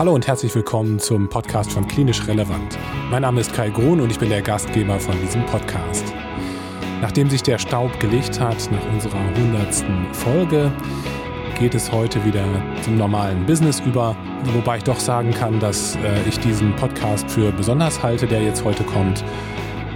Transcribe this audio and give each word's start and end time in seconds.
Hallo 0.00 0.14
und 0.14 0.26
herzlich 0.26 0.54
willkommen 0.54 0.98
zum 0.98 1.28
Podcast 1.28 1.72
von 1.72 1.86
Klinisch 1.86 2.26
Relevant. 2.26 2.78
Mein 3.10 3.20
Name 3.20 3.42
ist 3.42 3.52
Kai 3.52 3.68
Grun 3.68 4.00
und 4.00 4.10
ich 4.10 4.18
bin 4.18 4.30
der 4.30 4.40
Gastgeber 4.40 4.98
von 4.98 5.14
diesem 5.20 5.44
Podcast. 5.44 6.02
Nachdem 7.02 7.28
sich 7.28 7.42
der 7.42 7.58
Staub 7.58 8.00
gelegt 8.00 8.40
hat 8.40 8.56
nach 8.72 8.92
unserer 8.94 9.20
100. 9.36 9.84
Folge, 10.16 10.72
geht 11.58 11.74
es 11.74 11.92
heute 11.92 12.24
wieder 12.24 12.46
zum 12.82 12.96
normalen 12.96 13.44
Business 13.44 13.80
über. 13.80 14.16
Wobei 14.54 14.78
ich 14.78 14.84
doch 14.84 14.98
sagen 14.98 15.32
kann, 15.32 15.60
dass 15.60 15.96
äh, 15.96 16.26
ich 16.26 16.38
diesen 16.40 16.74
Podcast 16.76 17.30
für 17.30 17.52
besonders 17.52 18.02
halte, 18.02 18.26
der 18.26 18.42
jetzt 18.42 18.64
heute 18.64 18.84
kommt. 18.84 19.22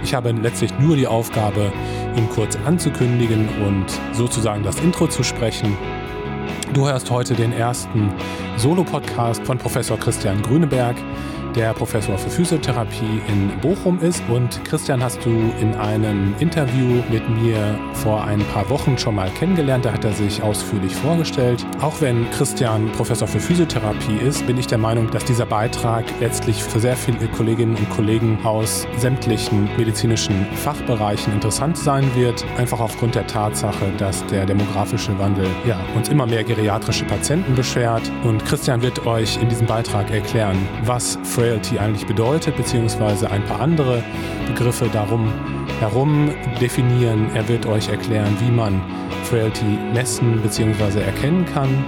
Ich 0.03 0.13
habe 0.13 0.33
letztlich 0.33 0.71
nur 0.77 0.95
die 0.95 1.07
Aufgabe, 1.07 1.73
ihn 2.15 2.29
kurz 2.29 2.59
anzukündigen 2.63 3.49
und 3.65 3.87
sozusagen 4.13 4.61
das 4.61 4.79
Intro 4.81 5.07
zu 5.07 5.23
sprechen. 5.23 5.75
Du 6.73 6.87
hörst 6.87 7.09
heute 7.09 7.33
den 7.33 7.53
ersten 7.53 8.11
Solo-Podcast 8.57 9.43
von 9.45 9.57
Professor 9.57 9.99
Christian 9.99 10.41
Grüneberg 10.41 10.95
der 11.55 11.73
Professor 11.73 12.17
für 12.17 12.29
Physiotherapie 12.29 13.21
in 13.27 13.49
Bochum 13.61 13.99
ist. 13.99 14.21
Und 14.29 14.63
Christian 14.65 15.01
hast 15.01 15.23
du 15.25 15.29
in 15.59 15.73
einem 15.75 16.35
Interview 16.39 17.01
mit 17.09 17.27
mir 17.29 17.79
vor 17.93 18.23
ein 18.25 18.39
paar 18.53 18.69
Wochen 18.69 18.97
schon 18.97 19.15
mal 19.15 19.29
kennengelernt. 19.31 19.85
Da 19.85 19.93
hat 19.93 20.03
er 20.03 20.13
sich 20.13 20.43
ausführlich 20.43 20.93
vorgestellt. 20.93 21.65
Auch 21.81 22.01
wenn 22.01 22.29
Christian 22.31 22.91
Professor 22.91 23.27
für 23.27 23.39
Physiotherapie 23.39 24.17
ist, 24.17 24.45
bin 24.45 24.57
ich 24.57 24.67
der 24.67 24.77
Meinung, 24.77 25.09
dass 25.11 25.23
dieser 25.25 25.45
Beitrag 25.45 26.03
letztlich 26.19 26.61
für 26.61 26.79
sehr 26.79 26.95
viele 26.95 27.27
Kolleginnen 27.29 27.75
und 27.75 27.89
Kollegen 27.89 28.37
aus 28.43 28.85
sämtlichen 28.97 29.69
medizinischen 29.77 30.45
Fachbereichen 30.55 31.33
interessant 31.33 31.77
sein 31.77 32.03
wird. 32.15 32.43
Einfach 32.57 32.79
aufgrund 32.79 33.15
der 33.15 33.27
Tatsache, 33.27 33.91
dass 33.97 34.25
der 34.27 34.45
demografische 34.45 35.17
Wandel 35.19 35.47
ja, 35.65 35.79
uns 35.95 36.09
immer 36.09 36.25
mehr 36.25 36.43
geriatrische 36.43 37.05
Patienten 37.05 37.55
beschert. 37.55 38.11
Und 38.23 38.44
Christian 38.45 38.83
wird 38.83 39.07
euch 39.07 39.41
in 39.41 39.49
diesem 39.49 39.65
Beitrag 39.65 40.11
erklären, 40.11 40.55
was 40.83 41.17
Frailty 41.23 41.79
eigentlich 41.79 42.05
bedeutet, 42.05 42.55
beziehungsweise 42.55 43.29
ein 43.31 43.43
paar 43.45 43.59
andere 43.59 44.03
Begriffe 44.47 44.87
darum 44.93 45.33
herum 45.79 46.29
definieren. 46.61 47.27
Er 47.33 47.47
wird 47.47 47.65
euch 47.65 47.89
erklären, 47.89 48.37
wie 48.39 48.51
man 48.51 48.81
Frailty 49.23 49.65
messen 49.93 50.41
bzw. 50.41 51.01
erkennen 51.01 51.45
kann 51.45 51.83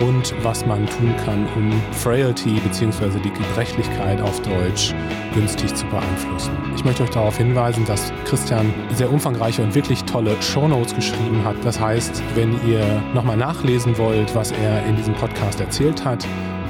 und 0.00 0.34
was 0.42 0.66
man 0.66 0.86
tun 0.86 1.14
kann, 1.24 1.46
um 1.56 1.72
Frailty 1.92 2.60
bzw. 2.60 3.18
die 3.24 3.30
Gebrechlichkeit 3.30 4.20
auf 4.20 4.40
Deutsch 4.42 4.94
günstig 5.34 5.74
zu 5.74 5.86
beeinflussen. 5.86 6.52
Ich 6.74 6.84
möchte 6.84 7.02
euch 7.02 7.10
darauf 7.10 7.36
hinweisen, 7.36 7.84
dass 7.86 8.12
Christian 8.24 8.72
sehr 8.94 9.10
umfangreiche 9.10 9.62
und 9.62 9.74
wirklich 9.74 10.02
tolle 10.04 10.40
Shownotes 10.40 10.94
geschrieben 10.94 11.44
hat. 11.44 11.56
Das 11.64 11.78
heißt, 11.78 12.22
wenn 12.34 12.52
ihr 12.68 13.02
nochmal 13.14 13.36
nachlesen 13.36 13.96
wollt, 13.98 14.34
was 14.34 14.52
er 14.52 14.84
in 14.86 14.96
diesem 14.96 15.14
Podcast 15.14 15.60
erzählt 15.60 16.04
hat 16.04 16.26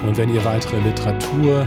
und 0.07 0.17
wenn 0.17 0.33
ihr 0.35 0.45
weitere 0.45 0.79
Literatur 0.81 1.67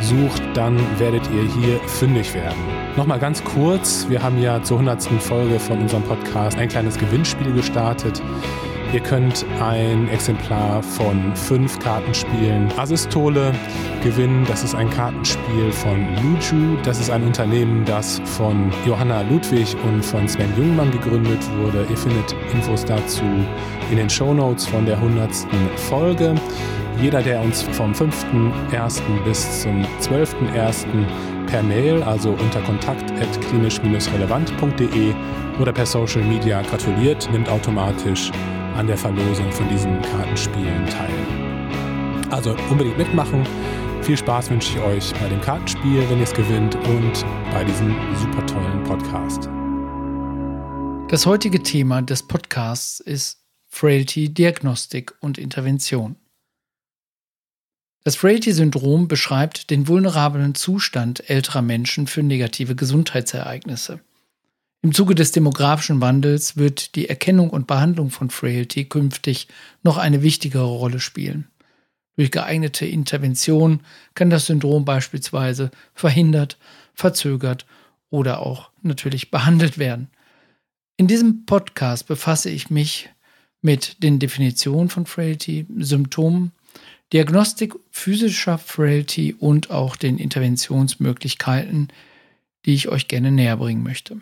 sucht, 0.00 0.42
dann 0.54 0.78
werdet 0.98 1.22
ihr 1.30 1.42
hier 1.42 1.78
fündig 1.88 2.34
werden. 2.34 2.58
Nochmal 2.96 3.18
ganz 3.18 3.42
kurz, 3.44 4.06
wir 4.08 4.22
haben 4.22 4.40
ja 4.40 4.62
zur 4.62 4.78
100. 4.78 5.04
Folge 5.22 5.58
von 5.58 5.80
unserem 5.80 6.02
Podcast 6.02 6.58
ein 6.58 6.68
kleines 6.68 6.98
Gewinnspiel 6.98 7.52
gestartet. 7.52 8.22
Ihr 8.92 9.00
könnt 9.00 9.44
ein 9.60 10.08
Exemplar 10.08 10.80
von 10.82 11.34
fünf 11.34 11.78
Kartenspielen 11.80 12.68
Asistole 12.78 13.52
gewinnen. 14.02 14.46
Das 14.48 14.62
ist 14.62 14.76
ein 14.76 14.88
Kartenspiel 14.90 15.72
von 15.72 16.06
Luju. 16.22 16.76
Das 16.84 17.00
ist 17.00 17.10
ein 17.10 17.24
Unternehmen, 17.24 17.84
das 17.84 18.20
von 18.24 18.70
Johanna 18.86 19.22
Ludwig 19.22 19.76
und 19.84 20.04
von 20.04 20.28
Sven 20.28 20.56
Jungmann 20.56 20.92
gegründet 20.92 21.40
wurde. 21.58 21.84
Ihr 21.90 21.96
findet 21.96 22.36
Infos 22.52 22.84
dazu 22.84 23.24
in 23.90 23.96
den 23.96 24.08
Show 24.08 24.32
Notes 24.32 24.66
von 24.66 24.86
der 24.86 24.98
100. 24.98 25.30
Folge. 25.88 26.36
Jeder, 27.02 27.22
der 27.22 27.42
uns 27.42 27.62
vom 27.62 27.90
5.1. 27.92 29.02
bis 29.24 29.62
zum 29.62 29.84
12.1. 30.00 30.86
per 31.46 31.62
Mail, 31.62 32.02
also 32.04 32.30
unter 32.30 32.60
kontakt.klinisch-relevant.de 32.60 35.12
oder 35.60 35.72
per 35.72 35.86
Social 35.86 36.22
Media 36.22 36.62
gratuliert, 36.62 37.28
nimmt 37.32 37.48
automatisch 37.48 38.30
an 38.76 38.86
der 38.86 38.98
Verlosung 38.98 39.50
von 39.50 39.68
diesen 39.68 40.00
Kartenspielen 40.02 40.86
teil. 40.86 42.30
Also 42.30 42.54
unbedingt 42.70 42.98
mitmachen. 42.98 43.46
Viel 44.02 44.16
Spaß 44.16 44.50
wünsche 44.50 44.72
ich 44.76 44.84
euch 44.84 45.12
bei 45.20 45.28
dem 45.28 45.40
Kartenspiel, 45.40 46.08
wenn 46.08 46.18
ihr 46.18 46.24
es 46.24 46.32
gewinnt, 46.32 46.74
und 46.74 47.24
bei 47.52 47.64
diesem 47.64 47.96
super 48.16 48.46
tollen 48.46 48.84
Podcast. 48.84 49.48
Das 51.10 51.24
heutige 51.24 51.62
Thema 51.62 52.02
des 52.02 52.26
Podcasts 52.26 53.00
ist 53.00 53.42
Frailty 53.68 54.32
Diagnostik 54.32 55.14
und 55.20 55.38
Intervention. 55.38 56.16
Das 58.04 58.14
Frailty-Syndrom 58.14 59.08
beschreibt 59.08 59.70
den 59.70 59.88
vulnerablen 59.88 60.54
Zustand 60.54 61.28
älterer 61.28 61.62
Menschen 61.62 62.06
für 62.06 62.22
negative 62.22 62.76
Gesundheitsereignisse. 62.76 64.00
Im 64.82 64.94
Zuge 64.94 65.14
des 65.14 65.32
demografischen 65.32 66.00
Wandels 66.00 66.56
wird 66.56 66.94
die 66.94 67.08
Erkennung 67.08 67.50
und 67.50 67.66
Behandlung 67.66 68.10
von 68.10 68.30
Frailty 68.30 68.84
künftig 68.84 69.48
noch 69.82 69.98
eine 69.98 70.22
wichtigere 70.22 70.66
Rolle 70.66 71.00
spielen. 71.00 71.48
Durch 72.16 72.30
geeignete 72.30 72.86
Intervention 72.86 73.80
kann 74.14 74.30
das 74.30 74.46
Syndrom 74.46 74.84
beispielsweise 74.84 75.70
verhindert, 75.94 76.56
verzögert 76.94 77.66
oder 78.10 78.40
auch 78.40 78.70
natürlich 78.82 79.30
behandelt 79.30 79.78
werden. 79.78 80.08
In 80.96 81.06
diesem 81.06 81.44
Podcast 81.44 82.06
befasse 82.06 82.48
ich 82.48 82.70
mich 82.70 83.10
mit 83.60 84.02
den 84.02 84.18
Definitionen 84.18 84.88
von 84.88 85.04
Frailty, 85.04 85.66
Symptomen, 85.78 86.52
Diagnostik 87.12 87.74
physischer 87.90 88.58
Frailty 88.58 89.34
und 89.34 89.70
auch 89.70 89.96
den 89.96 90.18
Interventionsmöglichkeiten, 90.18 91.88
die 92.64 92.74
ich 92.74 92.88
euch 92.88 93.08
gerne 93.08 93.30
näher 93.30 93.56
bringen 93.58 93.82
möchte. 93.82 94.20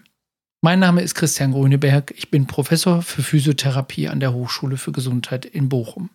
Mein 0.65 0.79
Name 0.79 1.03
ist 1.03 1.15
Christian 1.15 1.53
Grüneberg. 1.53 2.15
Ich 2.17 2.31
bin 2.31 2.47
Professor 2.47 3.03
für 3.03 3.23
Physiotherapie 3.23 4.09
an 4.09 4.19
der 4.19 4.33
Hochschule 4.33 4.79
für 4.79 4.93
Gesundheit 4.93 5.45
in 5.45 5.69
Bochum. 5.69 6.09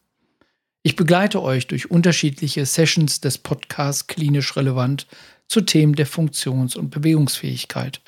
Ich 0.82 0.96
begleite 0.96 1.44
euch 1.44 1.68
durch 1.68 1.92
unterschiedliche 1.92 2.66
Sessions 2.66 3.22
des 3.22 3.38
Podcasts 3.38 4.08
klinisch 4.08 4.56
relevant 4.56 5.06
zu 5.48 5.62
Themen 5.62 5.94
der 5.94 6.08
Funktions- 6.08 6.76
und 6.76 6.90
Bewegungsfähigkeit. 6.90 8.02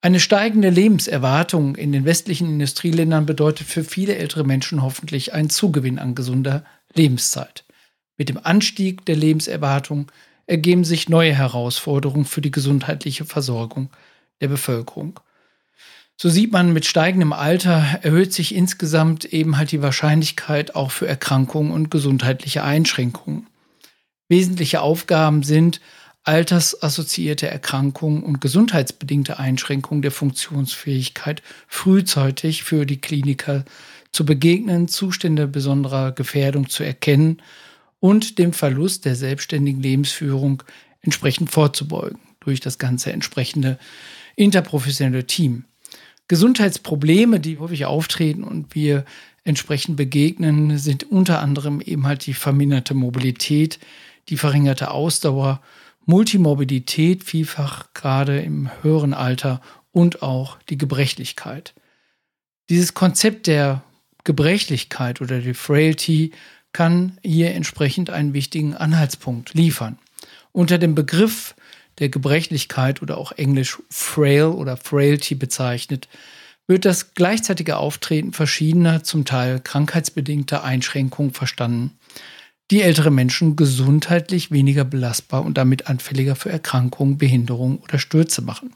Eine 0.00 0.18
steigende 0.18 0.70
Lebenserwartung 0.70 1.76
in 1.76 1.92
den 1.92 2.04
westlichen 2.04 2.48
Industrieländern 2.48 3.24
bedeutet 3.24 3.68
für 3.68 3.84
viele 3.84 4.16
ältere 4.16 4.42
Menschen 4.42 4.82
hoffentlich 4.82 5.32
einen 5.32 5.48
Zugewinn 5.48 6.00
an 6.00 6.16
gesunder 6.16 6.64
Lebenszeit. 6.94 7.64
Mit 8.16 8.30
dem 8.30 8.40
Anstieg 8.42 9.06
der 9.06 9.14
Lebenserwartung 9.14 10.10
ergeben 10.48 10.82
sich 10.82 11.08
neue 11.08 11.36
Herausforderungen 11.36 12.24
für 12.24 12.40
die 12.40 12.50
gesundheitliche 12.50 13.24
Versorgung 13.24 13.90
der 14.40 14.48
Bevölkerung. 14.48 15.20
So 16.16 16.28
sieht 16.28 16.52
man, 16.52 16.72
mit 16.72 16.86
steigendem 16.86 17.32
Alter 17.32 17.98
erhöht 18.02 18.32
sich 18.32 18.54
insgesamt 18.54 19.24
eben 19.24 19.56
halt 19.56 19.72
die 19.72 19.82
Wahrscheinlichkeit 19.82 20.74
auch 20.74 20.90
für 20.90 21.08
Erkrankungen 21.08 21.72
und 21.72 21.90
gesundheitliche 21.90 22.62
Einschränkungen. 22.62 23.48
Wesentliche 24.28 24.80
Aufgaben 24.80 25.42
sind 25.42 25.80
altersassoziierte 26.22 27.48
Erkrankungen 27.48 28.22
und 28.22 28.40
gesundheitsbedingte 28.40 29.38
Einschränkungen 29.38 30.00
der 30.02 30.10
Funktionsfähigkeit 30.10 31.42
frühzeitig 31.68 32.62
für 32.62 32.86
die 32.86 33.00
Kliniker 33.00 33.64
zu 34.10 34.24
begegnen, 34.24 34.88
Zustände 34.88 35.46
besonderer 35.46 36.12
Gefährdung 36.12 36.70
zu 36.70 36.82
erkennen 36.82 37.42
und 38.00 38.38
dem 38.38 38.52
Verlust 38.52 39.04
der 39.04 39.16
selbstständigen 39.16 39.82
Lebensführung 39.82 40.62
entsprechend 41.02 41.50
vorzubeugen 41.50 42.20
durch 42.40 42.60
das 42.60 42.78
ganze 42.78 43.12
entsprechende 43.12 43.78
interprofessionelle 44.36 45.26
Team. 45.26 45.64
Gesundheitsprobleme, 46.28 47.40
die 47.40 47.58
häufig 47.58 47.84
auftreten 47.84 48.44
und 48.44 48.74
wir 48.74 49.04
entsprechend 49.44 49.96
begegnen, 49.96 50.78
sind 50.78 51.04
unter 51.04 51.40
anderem 51.40 51.80
eben 51.80 52.06
halt 52.06 52.26
die 52.26 52.34
verminderte 52.34 52.94
Mobilität, 52.94 53.78
die 54.28 54.38
verringerte 54.38 54.90
Ausdauer, 54.90 55.60
Multimorbidität, 56.06 57.24
vielfach 57.24 57.92
gerade 57.94 58.40
im 58.40 58.70
höheren 58.82 59.14
Alter 59.14 59.60
und 59.92 60.22
auch 60.22 60.58
die 60.68 60.78
Gebrechlichkeit. 60.78 61.74
Dieses 62.68 62.94
Konzept 62.94 63.46
der 63.46 63.82
Gebrechlichkeit 64.24 65.20
oder 65.20 65.40
die 65.40 65.54
Frailty 65.54 66.32
kann 66.72 67.18
hier 67.22 67.54
entsprechend 67.54 68.10
einen 68.10 68.32
wichtigen 68.32 68.74
Anhaltspunkt 68.74 69.54
liefern. 69.54 69.98
Unter 70.52 70.78
dem 70.78 70.94
Begriff 70.94 71.54
der 71.98 72.08
Gebrechlichkeit 72.08 73.02
oder 73.02 73.18
auch 73.18 73.32
englisch 73.32 73.78
frail 73.90 74.46
oder 74.46 74.76
frailty 74.76 75.34
bezeichnet, 75.34 76.08
wird 76.66 76.84
das 76.84 77.14
gleichzeitige 77.14 77.76
Auftreten 77.76 78.32
verschiedener, 78.32 79.02
zum 79.02 79.24
Teil 79.24 79.60
krankheitsbedingter 79.60 80.64
Einschränkungen 80.64 81.32
verstanden, 81.32 81.92
die 82.70 82.82
ältere 82.82 83.10
Menschen 83.10 83.56
gesundheitlich 83.56 84.50
weniger 84.50 84.84
belastbar 84.84 85.44
und 85.44 85.58
damit 85.58 85.86
anfälliger 85.86 86.34
für 86.34 86.50
Erkrankungen, 86.50 87.18
Behinderungen 87.18 87.78
oder 87.78 87.98
Stürze 87.98 88.40
machen. 88.40 88.74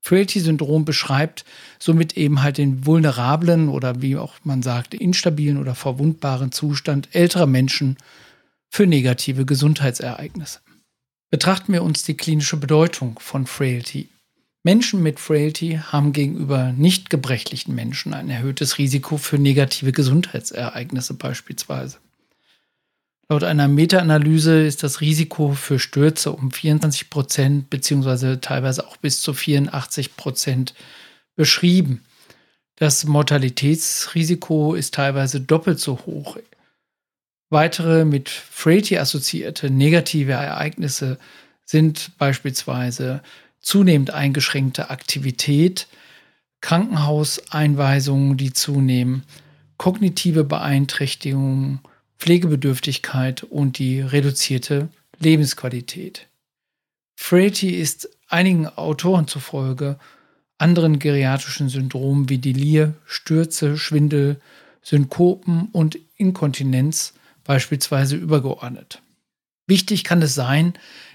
Frailty-Syndrom 0.00 0.84
beschreibt 0.84 1.44
somit 1.80 2.16
eben 2.16 2.42
halt 2.42 2.58
den 2.58 2.86
vulnerablen 2.86 3.68
oder 3.68 4.02
wie 4.02 4.16
auch 4.16 4.34
man 4.44 4.62
sagt, 4.62 4.94
instabilen 4.94 5.58
oder 5.58 5.74
verwundbaren 5.74 6.52
Zustand 6.52 7.08
älterer 7.12 7.46
Menschen 7.46 7.96
für 8.70 8.86
negative 8.86 9.44
Gesundheitsereignisse. 9.44 10.60
Betrachten 11.30 11.72
wir 11.72 11.82
uns 11.82 12.04
die 12.04 12.16
klinische 12.16 12.56
Bedeutung 12.56 13.18
von 13.18 13.46
Frailty. 13.46 14.08
Menschen 14.62 15.02
mit 15.02 15.18
Frailty 15.18 15.80
haben 15.82 16.12
gegenüber 16.12 16.72
nicht 16.72 17.10
gebrechlichen 17.10 17.74
Menschen 17.74 18.14
ein 18.14 18.30
erhöhtes 18.30 18.78
Risiko 18.78 19.16
für 19.16 19.38
negative 19.38 19.92
Gesundheitsereignisse 19.92 21.14
beispielsweise. 21.14 21.98
Laut 23.28 23.42
einer 23.42 23.66
Meta-Analyse 23.66 24.64
ist 24.64 24.84
das 24.84 25.00
Risiko 25.00 25.52
für 25.52 25.80
Stürze 25.80 26.30
um 26.30 26.52
24 26.52 27.10
Prozent 27.10 27.70
beziehungsweise 27.70 28.40
teilweise 28.40 28.86
auch 28.86 28.96
bis 28.96 29.20
zu 29.20 29.34
84 29.34 30.16
Prozent 30.16 30.74
beschrieben. 31.34 32.04
Das 32.76 33.04
Mortalitätsrisiko 33.04 34.74
ist 34.74 34.94
teilweise 34.94 35.40
doppelt 35.40 35.80
so 35.80 35.98
hoch. 36.06 36.36
Weitere 37.48 38.04
mit 38.04 38.28
Frailty 38.28 38.98
assoziierte 38.98 39.70
negative 39.70 40.32
Ereignisse 40.32 41.18
sind 41.64 42.12
beispielsweise 42.18 43.22
zunehmend 43.60 44.10
eingeschränkte 44.10 44.90
Aktivität, 44.90 45.86
Krankenhauseinweisungen, 46.60 48.36
die 48.36 48.52
zunehmen, 48.52 49.24
kognitive 49.76 50.44
Beeinträchtigungen, 50.44 51.80
Pflegebedürftigkeit 52.18 53.42
und 53.44 53.78
die 53.78 54.00
reduzierte 54.00 54.88
Lebensqualität. 55.18 56.26
Frailty 57.14 57.70
ist 57.70 58.08
einigen 58.28 58.66
Autoren 58.66 59.28
zufolge 59.28 59.98
anderen 60.58 60.98
geriatrischen 60.98 61.68
Syndromen 61.68 62.28
wie 62.28 62.38
Delir, 62.38 62.94
Stürze, 63.04 63.76
Schwindel, 63.76 64.40
Synkopen 64.82 65.68
und 65.72 65.98
Inkontinenz 66.16 67.14
beispielsweise 67.46 68.16
übergeordnet. 68.16 69.02
Wichtig 69.66 70.04
kann 70.04 70.22
es 70.22 70.34
sein, 70.34 70.74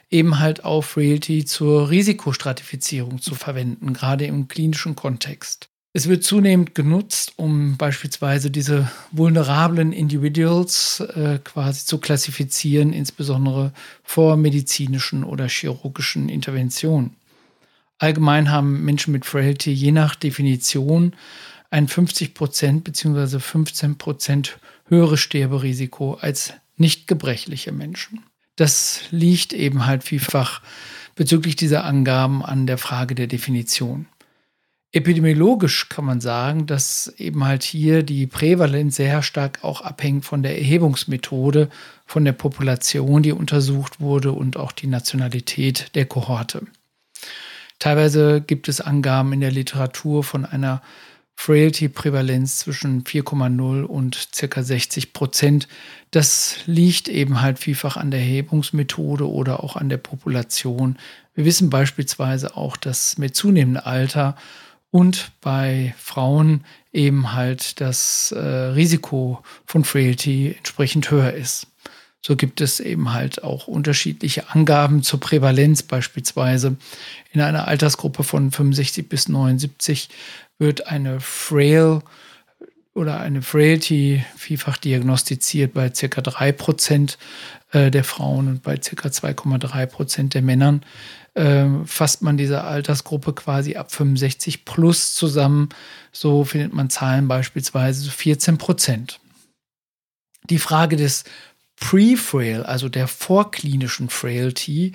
eben 0.10 0.40
halt 0.40 0.66
auch 0.66 0.84
Frailty 0.84 1.46
zur 1.46 1.90
Risikostratifizierung 1.90 3.22
zu 3.22 3.36
verwenden, 3.36 3.94
gerade 3.94 4.26
im 4.26 4.48
klinischen 4.48 4.96
Kontext. 4.96 5.70
Es 5.94 6.08
wird 6.08 6.24
zunehmend 6.24 6.74
genutzt, 6.74 7.34
um 7.36 7.76
beispielsweise 7.76 8.50
diese 8.50 8.90
vulnerablen 9.12 9.92
Individuals 9.92 11.02
äh, 11.02 11.40
quasi 11.44 11.86
zu 11.86 11.98
klassifizieren, 11.98 12.94
insbesondere 12.94 13.74
vor 14.04 14.38
medizinischen 14.38 15.26
oder 15.26 15.50
chirurgischen 15.50 16.30
Interventionen. 16.30 17.18
Allgemein 17.98 18.50
haben 18.50 18.84
Menschen 18.86 19.12
mit 19.12 19.26
Frailty 19.26 19.72
je 19.72 19.92
nach 19.92 20.16
Definition 20.16 21.14
ein 21.72 21.88
50% 21.88 22.82
bzw. 22.82 23.40
15 23.40 23.98
höheres 24.92 25.22
Sterberisiko 25.22 26.14
als 26.14 26.54
nicht 26.76 27.08
gebrechliche 27.08 27.72
Menschen. 27.72 28.24
Das 28.56 29.02
liegt 29.10 29.54
eben 29.54 29.88
halt 29.88 30.04
vielfach 30.04 30.62
bezüglich 31.16 31.56
dieser 31.56 31.86
Angaben 31.86 32.44
an 32.44 32.68
der 32.68 32.78
Frage 32.78 33.16
der 33.16 33.28
Definition. 33.28 34.06
Epidemiologisch 34.94 35.88
kann 35.88 36.04
man 36.04 36.20
sagen, 36.20 36.68
dass 36.68 37.14
eben 37.18 37.46
halt 37.46 37.64
hier 37.64 38.04
die 38.04 38.28
Prävalenz 38.28 38.98
sehr 38.98 39.24
stark 39.24 39.64
auch 39.64 39.80
abhängt 39.80 40.26
von 40.26 40.44
der 40.44 40.58
Erhebungsmethode, 40.58 41.70
von 42.06 42.26
der 42.26 42.34
Population, 42.34 43.24
die 43.24 43.32
untersucht 43.32 44.02
wurde 44.02 44.34
und 44.34 44.58
auch 44.58 44.74
die 44.74 44.88
Nationalität 44.88 45.96
der 45.96 46.08
Kohorte. 46.08 46.68
Teilweise 47.80 48.42
gibt 48.42 48.68
es 48.68 48.82
Angaben 48.82 49.32
in 49.32 49.40
der 49.40 49.52
Literatur 49.52 50.26
von 50.26 50.46
einer 50.46 50.82
Frailty-Prävalenz 51.44 52.58
zwischen 52.58 53.04
4,0 53.04 53.82
und 53.82 54.30
circa 54.32 54.62
60 54.62 55.12
Prozent. 55.12 55.68
Das 56.12 56.58
liegt 56.68 57.08
eben 57.08 57.42
halt 57.42 57.58
vielfach 57.58 57.98
an 57.98 58.12
der 58.12 58.20
Erhebungsmethode 58.20 59.28
oder 59.28 59.64
auch 59.64 59.76
an 59.76 59.90
der 59.90 59.98
Population. 59.98 60.98
Wir 61.34 61.44
wissen 61.46 61.72
beispielsweise 61.72 62.56
auch, 62.56 62.78
dass 62.78 63.18
mit 63.18 63.36
zunehmendem 63.36 63.82
Alter 63.84 64.36
und 64.92 65.32
bei 65.42 65.96
Frauen 65.98 66.64
eben 66.94 67.34
halt 67.34 67.82
das 67.82 68.32
äh, 68.34 68.40
Risiko 68.40 69.42
von 69.66 69.84
Frailty 69.84 70.54
entsprechend 70.56 71.10
höher 71.10 71.34
ist. 71.34 71.66
So 72.24 72.36
gibt 72.36 72.62
es 72.62 72.80
eben 72.80 73.14
halt 73.14 73.44
auch 73.44 73.66
unterschiedliche 73.66 74.52
Angaben 74.52 75.02
zur 75.02 75.20
Prävalenz 75.20 75.82
beispielsweise. 75.82 76.76
In 77.34 77.42
einer 77.42 77.68
Altersgruppe 77.68 78.24
von 78.24 78.52
65 78.52 79.10
bis 79.10 79.28
79 79.28 80.08
wird 80.62 80.88
eine 80.88 81.20
Frail 81.20 82.02
oder 82.94 83.20
eine 83.20 83.42
Frailty 83.42 84.24
vielfach 84.38 84.78
diagnostiziert 84.78 85.74
bei 85.74 85.90
ca. 85.90 86.22
3% 86.22 87.18
äh, 87.72 87.90
der 87.90 88.04
Frauen 88.04 88.48
und 88.48 88.64
bei 88.64 88.78
ca. 88.78 89.08
2,3% 89.08 90.30
der 90.30 90.44
Männern 90.44 90.86
äh, 91.34 91.66
fasst 91.86 92.22
man 92.22 92.38
diese 92.38 92.64
Altersgruppe 92.64 93.34
quasi 93.34 93.76
ab 93.76 93.92
65 93.92 94.64
plus 94.64 95.16
zusammen. 95.16 95.70
So 96.12 96.44
findet 96.44 96.74
man 96.74 96.92
Zahlen 96.92 97.28
beispielsweise 97.28 98.12
14 98.12 98.60
Prozent. 98.60 99.20
Die 100.50 100.60
Frage 100.60 100.96
des 100.96 101.24
Pre-Frail, 101.78 102.62
also 102.62 102.88
der 102.88 103.08
vorklinischen 103.08 104.10
Frailty, 104.10 104.94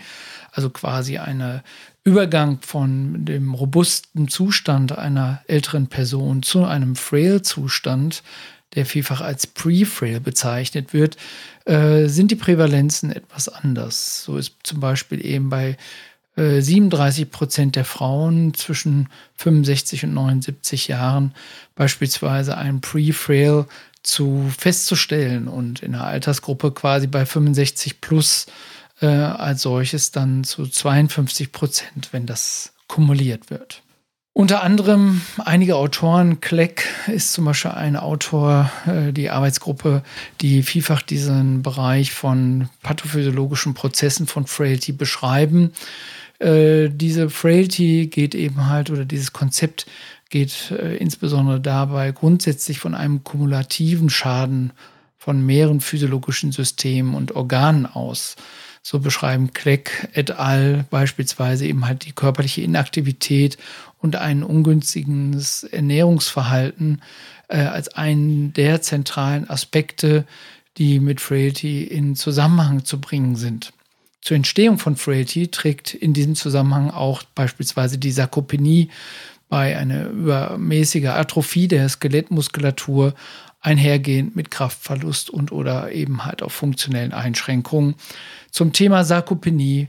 also 0.52 0.70
quasi 0.70 1.18
ein 1.18 1.62
Übergang 2.06 2.60
von 2.60 3.24
dem 3.24 3.52
robusten 3.52 4.28
Zustand 4.28 4.96
einer 4.96 5.42
älteren 5.48 5.88
Person 5.88 6.44
zu 6.44 6.64
einem 6.64 6.94
Frail-Zustand, 6.94 8.22
der 8.76 8.86
vielfach 8.86 9.20
als 9.20 9.48
Pre-Frail 9.48 10.20
bezeichnet 10.20 10.94
wird, 10.94 11.16
äh, 11.64 12.06
sind 12.06 12.30
die 12.30 12.36
Prävalenzen 12.36 13.10
etwas 13.10 13.48
anders. 13.48 14.22
So 14.22 14.36
ist 14.36 14.54
zum 14.62 14.78
Beispiel 14.78 15.26
eben 15.26 15.50
bei 15.50 15.76
37 16.36 17.22
äh, 17.22 17.26
Prozent 17.26 17.74
der 17.74 17.84
Frauen 17.84 18.54
zwischen 18.54 19.08
65 19.38 20.04
und 20.04 20.14
79 20.14 20.86
Jahren 20.86 21.34
beispielsweise 21.74 22.56
ein 22.56 22.80
Pre-Frail 22.80 23.66
zu 24.04 24.48
festzustellen 24.56 25.48
und 25.48 25.82
in 25.82 25.90
der 25.90 26.04
Altersgruppe 26.04 26.70
quasi 26.70 27.08
bei 27.08 27.26
65 27.26 28.00
plus 28.00 28.46
äh, 28.46 28.75
als 29.04 29.62
solches 29.62 30.10
dann 30.10 30.42
zu 30.44 30.66
52 30.66 31.52
Prozent, 31.52 32.08
wenn 32.12 32.24
das 32.24 32.72
kumuliert 32.88 33.50
wird. 33.50 33.82
Unter 34.38 34.62
anderem 34.62 35.22
einige 35.38 35.76
Autoren, 35.76 36.42
Kleck 36.42 36.84
ist 37.06 37.32
zum 37.32 37.46
Beispiel 37.46 37.70
ein 37.70 37.96
Autor, 37.96 38.70
äh, 38.86 39.10
die 39.10 39.30
Arbeitsgruppe, 39.30 40.02
die 40.42 40.62
vielfach 40.62 41.00
diesen 41.00 41.62
Bereich 41.62 42.12
von 42.12 42.68
pathophysiologischen 42.82 43.72
Prozessen 43.72 44.26
von 44.26 44.46
Frailty 44.46 44.92
beschreiben. 44.92 45.72
Äh, 46.38 46.90
diese 46.90 47.30
Frailty 47.30 48.08
geht 48.08 48.34
eben 48.34 48.66
halt, 48.66 48.90
oder 48.90 49.06
dieses 49.06 49.32
Konzept 49.32 49.86
geht 50.28 50.70
äh, 50.70 50.96
insbesondere 50.96 51.58
dabei 51.58 52.12
grundsätzlich 52.12 52.78
von 52.78 52.94
einem 52.94 53.24
kumulativen 53.24 54.10
Schaden 54.10 54.74
von 55.16 55.46
mehreren 55.46 55.80
physiologischen 55.80 56.52
Systemen 56.52 57.14
und 57.14 57.34
Organen 57.34 57.86
aus. 57.86 58.36
So 58.88 59.00
beschreiben 59.00 59.52
Kleck 59.52 60.10
et 60.14 60.30
al. 60.30 60.84
beispielsweise 60.90 61.66
eben 61.66 61.88
halt 61.88 62.04
die 62.04 62.12
körperliche 62.12 62.60
Inaktivität 62.60 63.58
und 63.98 64.14
ein 64.14 64.44
ungünstiges 64.44 65.64
Ernährungsverhalten 65.64 67.02
äh, 67.48 67.56
als 67.62 67.88
einen 67.88 68.52
der 68.52 68.82
zentralen 68.82 69.50
Aspekte, 69.50 70.24
die 70.78 71.00
mit 71.00 71.20
Frailty 71.20 71.82
in 71.82 72.14
Zusammenhang 72.14 72.84
zu 72.84 73.00
bringen 73.00 73.34
sind. 73.34 73.72
Zur 74.20 74.36
Entstehung 74.36 74.78
von 74.78 74.94
Frailty 74.94 75.48
trägt 75.48 75.92
in 75.92 76.12
diesem 76.12 76.36
Zusammenhang 76.36 76.92
auch 76.92 77.24
beispielsweise 77.34 77.98
die 77.98 78.12
Sarkopenie 78.12 78.90
bei 79.48 79.76
einer 79.76 80.10
übermäßigen 80.10 81.10
Atrophie 81.10 81.66
der 81.66 81.88
Skelettmuskulatur 81.88 83.14
einhergehend 83.60 84.36
mit 84.36 84.50
Kraftverlust 84.50 85.30
und 85.30 85.52
oder 85.52 85.92
eben 85.92 86.24
halt 86.24 86.42
auch 86.42 86.50
funktionellen 86.50 87.12
Einschränkungen. 87.12 87.94
Zum 88.50 88.72
Thema 88.72 89.04
Sarkopenie 89.04 89.88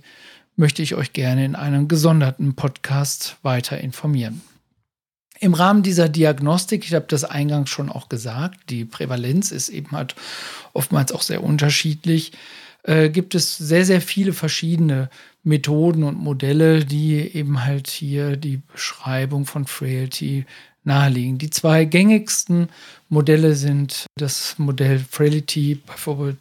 möchte 0.55 0.81
ich 0.81 0.95
euch 0.95 1.13
gerne 1.13 1.45
in 1.45 1.55
einem 1.55 1.87
gesonderten 1.87 2.55
Podcast 2.55 3.37
weiter 3.43 3.79
informieren. 3.79 4.41
Im 5.39 5.53
Rahmen 5.53 5.83
dieser 5.83 6.09
Diagnostik, 6.09 6.83
ich 6.85 6.95
habe 6.95 7.05
das 7.07 7.23
eingangs 7.23 7.69
schon 7.69 7.89
auch 7.89 8.09
gesagt, 8.09 8.69
die 8.69 8.85
Prävalenz 8.85 9.51
ist 9.51 9.69
eben 9.69 9.91
halt 9.91 10.15
oftmals 10.73 11.11
auch 11.11 11.21
sehr 11.21 11.43
unterschiedlich 11.43 12.31
äh, 12.87 13.09
gibt 13.09 13.35
es 13.35 13.57
sehr, 13.57 13.85
sehr 13.85 14.01
viele 14.01 14.33
verschiedene 14.33 15.09
Methoden 15.43 16.03
und 16.03 16.17
Modelle, 16.17 16.85
die 16.85 17.15
eben 17.35 17.63
halt 17.63 17.87
hier 17.87 18.37
die 18.37 18.61
Beschreibung 18.71 19.45
von 19.45 19.67
Frailty 19.67 20.45
naheliegen. 20.87 21.37
Die 21.37 21.51
zwei 21.51 21.85
gängigsten 21.85 22.69
Modelle 23.09 23.53
sind 23.53 24.07
das 24.15 24.57
Modell 24.57 24.97
Frailty, 24.99 25.79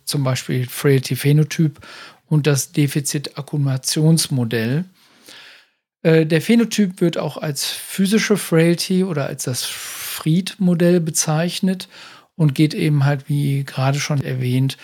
zum 0.04 0.24
Beispiel 0.24 0.66
Frailty 0.66 1.16
Phänotyp 1.16 1.80
und 2.28 2.46
das 2.46 2.72
Defizit-Akkumulationsmodell. 2.72 4.86
Äh, 6.02 6.24
der 6.24 6.40
Phänotyp 6.40 7.00
wird 7.00 7.18
auch 7.18 7.36
als 7.36 7.66
physische 7.66 8.38
Frailty 8.38 9.04
oder 9.04 9.26
als 9.26 9.44
das 9.44 9.64
Fried-Modell 9.64 11.00
bezeichnet 11.00 11.88
und 12.36 12.54
geht 12.54 12.72
eben 12.74 13.04
halt, 13.04 13.28
wie 13.28 13.64
gerade 13.64 14.00
schon 14.00 14.22
erwähnt, 14.22 14.78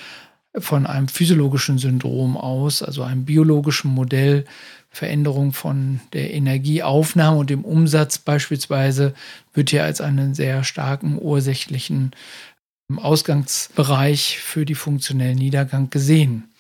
von 0.59 0.87
einem 0.87 1.09
physiologischen 1.09 1.79
Syndrom 1.79 2.37
aus, 2.37 2.83
also 2.83 3.03
einem 3.03 3.25
biologischen 3.25 3.91
Modell, 3.91 4.45
Veränderung 4.93 5.53
von 5.53 6.01
der 6.13 6.33
Energieaufnahme 6.35 7.39
und 7.39 7.51
dem 7.51 7.65
Umsatz 7.65 8.19
beispielsweise 8.19 9.15
wird 9.55 9.71
hier 9.71 9.85
als 9.85 10.03
einen 10.03 10.35
sehr 10.35 10.65
starken 10.65 11.19
ursächlichen 11.21 12.11
Ausgangsbereich 12.95 14.39
für 14.39 14.67
die 14.67 14.75
funktionellen 14.75 15.39
Niedergang 15.39 15.89
gesehen. 15.89 16.51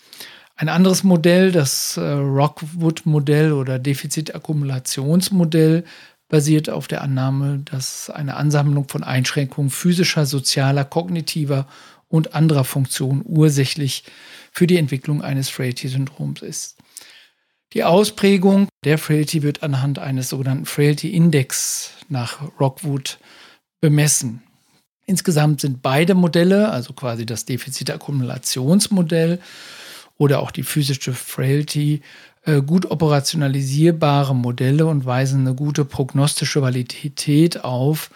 Ein 0.56 0.70
anderes 0.70 1.04
Modell, 1.04 1.52
das 1.52 1.98
äh, 1.98 2.00
Rockwood-Modell 2.00 3.52
oder 3.52 3.78
Defizitakkumulationsmodell, 3.78 5.84
basiert 6.28 6.70
auf 6.70 6.88
der 6.88 7.02
Annahme, 7.02 7.60
dass 7.66 8.08
eine 8.08 8.36
Ansammlung 8.36 8.88
von 8.88 9.04
Einschränkungen 9.04 9.70
physischer, 9.70 10.24
sozialer, 10.24 10.86
kognitiver 10.86 11.66
und 12.08 12.34
anderer 12.34 12.64
Funktionen 12.64 13.20
ursächlich 13.26 14.04
für 14.52 14.66
die 14.66 14.78
Entwicklung 14.78 15.20
eines 15.20 15.50
Frailty-Syndroms 15.50 16.40
ist. 16.40 16.78
Die 17.74 17.84
Ausprägung 17.84 18.68
der 18.84 18.98
Frailty 18.98 19.42
wird 19.42 19.62
anhand 19.62 19.98
eines 19.98 20.28
sogenannten 20.28 20.66
Frailty-Index 20.66 21.92
nach 22.08 22.40
Rockwood 22.60 23.18
bemessen. 23.80 24.42
Insgesamt 25.06 25.60
sind 25.62 25.82
beide 25.82 26.14
Modelle, 26.14 26.70
also 26.70 26.92
quasi 26.92 27.24
das 27.24 27.46
Defizitakkumulationsmodell 27.46 29.40
oder 30.18 30.40
auch 30.40 30.50
die 30.50 30.62
physische 30.62 31.14
Frailty, 31.14 32.02
äh, 32.44 32.60
gut 32.60 32.90
operationalisierbare 32.90 34.34
Modelle 34.34 34.86
und 34.86 35.06
weisen 35.06 35.40
eine 35.40 35.54
gute 35.54 35.84
prognostische 35.84 36.60
Validität 36.60 37.64
auf, 37.64 38.10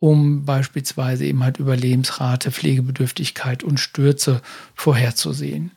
um 0.00 0.44
beispielsweise 0.44 1.24
eben 1.24 1.42
halt 1.42 1.58
Überlebensrate, 1.58 2.52
Pflegebedürftigkeit 2.52 3.64
und 3.64 3.80
Stürze 3.80 4.42
vorherzusehen. 4.74 5.72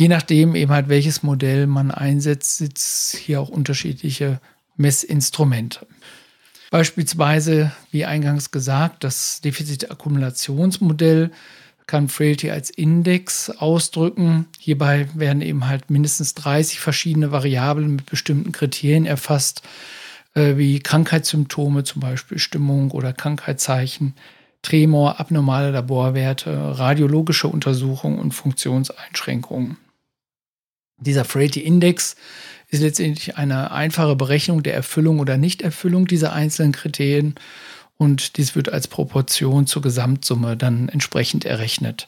Je 0.00 0.08
nachdem 0.08 0.54
eben 0.54 0.72
halt 0.72 0.88
welches 0.88 1.22
Modell 1.22 1.66
man 1.66 1.90
einsetzt, 1.90 2.56
sitzt 2.56 3.16
hier 3.16 3.38
auch 3.38 3.50
unterschiedliche 3.50 4.40
Messinstrumente. 4.78 5.86
Beispielsweise, 6.70 7.72
wie 7.90 8.06
eingangs 8.06 8.50
gesagt, 8.50 9.04
das 9.04 9.42
Defizitakkumulationsmodell 9.42 11.32
kann 11.86 12.08
Frailty 12.08 12.50
als 12.50 12.70
Index 12.70 13.50
ausdrücken. 13.50 14.46
Hierbei 14.58 15.06
werden 15.12 15.42
eben 15.42 15.66
halt 15.66 15.90
mindestens 15.90 16.32
30 16.32 16.80
verschiedene 16.80 17.30
Variablen 17.30 17.96
mit 17.96 18.06
bestimmten 18.06 18.52
Kriterien 18.52 19.04
erfasst, 19.04 19.60
äh, 20.32 20.56
wie 20.56 20.80
Krankheitssymptome, 20.80 21.84
zum 21.84 22.00
Beispiel 22.00 22.38
Stimmung 22.38 22.90
oder 22.92 23.12
Krankheitszeichen, 23.12 24.14
Tremor, 24.62 25.20
abnormale 25.20 25.72
Laborwerte, 25.72 26.78
radiologische 26.78 27.48
Untersuchungen 27.48 28.18
und 28.18 28.32
Funktionseinschränkungen. 28.32 29.76
Dieser 31.00 31.24
Frailty-Index 31.24 32.16
ist 32.68 32.80
letztendlich 32.80 33.36
eine 33.36 33.72
einfache 33.72 34.16
Berechnung 34.16 34.62
der 34.62 34.74
Erfüllung 34.74 35.18
oder 35.18 35.36
Nichterfüllung 35.36 36.06
dieser 36.06 36.32
einzelnen 36.32 36.72
Kriterien 36.72 37.34
und 37.96 38.36
dies 38.38 38.54
wird 38.54 38.72
als 38.72 38.88
Proportion 38.88 39.66
zur 39.66 39.82
Gesamtsumme 39.82 40.56
dann 40.56 40.88
entsprechend 40.88 41.44
errechnet. 41.44 42.06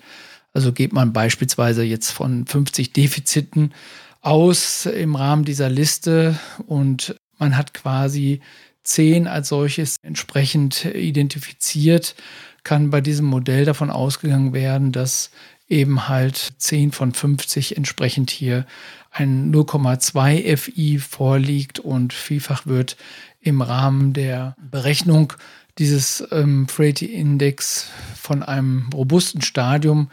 Also 0.54 0.72
geht 0.72 0.92
man 0.92 1.12
beispielsweise 1.12 1.82
jetzt 1.82 2.10
von 2.10 2.46
50 2.46 2.92
Defiziten 2.92 3.74
aus 4.20 4.86
im 4.86 5.16
Rahmen 5.16 5.44
dieser 5.44 5.68
Liste 5.68 6.38
und 6.66 7.16
man 7.38 7.56
hat 7.56 7.74
quasi 7.74 8.40
10 8.84 9.26
als 9.26 9.48
solches 9.48 9.96
entsprechend 10.02 10.84
identifiziert, 10.84 12.14
kann 12.62 12.90
bei 12.90 13.00
diesem 13.00 13.26
Modell 13.26 13.64
davon 13.64 13.90
ausgegangen 13.90 14.52
werden, 14.52 14.92
dass 14.92 15.30
eben 15.72 16.06
halt 16.08 16.52
10 16.58 16.92
von 16.92 17.12
50 17.12 17.78
entsprechend 17.78 18.30
hier 18.30 18.66
ein 19.10 19.52
0,2 19.52 20.56
FI 20.56 20.98
vorliegt 20.98 21.78
und 21.80 22.12
vielfach 22.12 22.66
wird 22.66 22.96
im 23.40 23.62
Rahmen 23.62 24.12
der 24.12 24.54
Berechnung 24.70 25.32
dieses 25.78 26.22
ähm, 26.30 26.68
Frailty-Index 26.68 27.88
von 28.14 28.42
einem 28.42 28.90
robusten 28.92 29.40
Stadium 29.40 30.10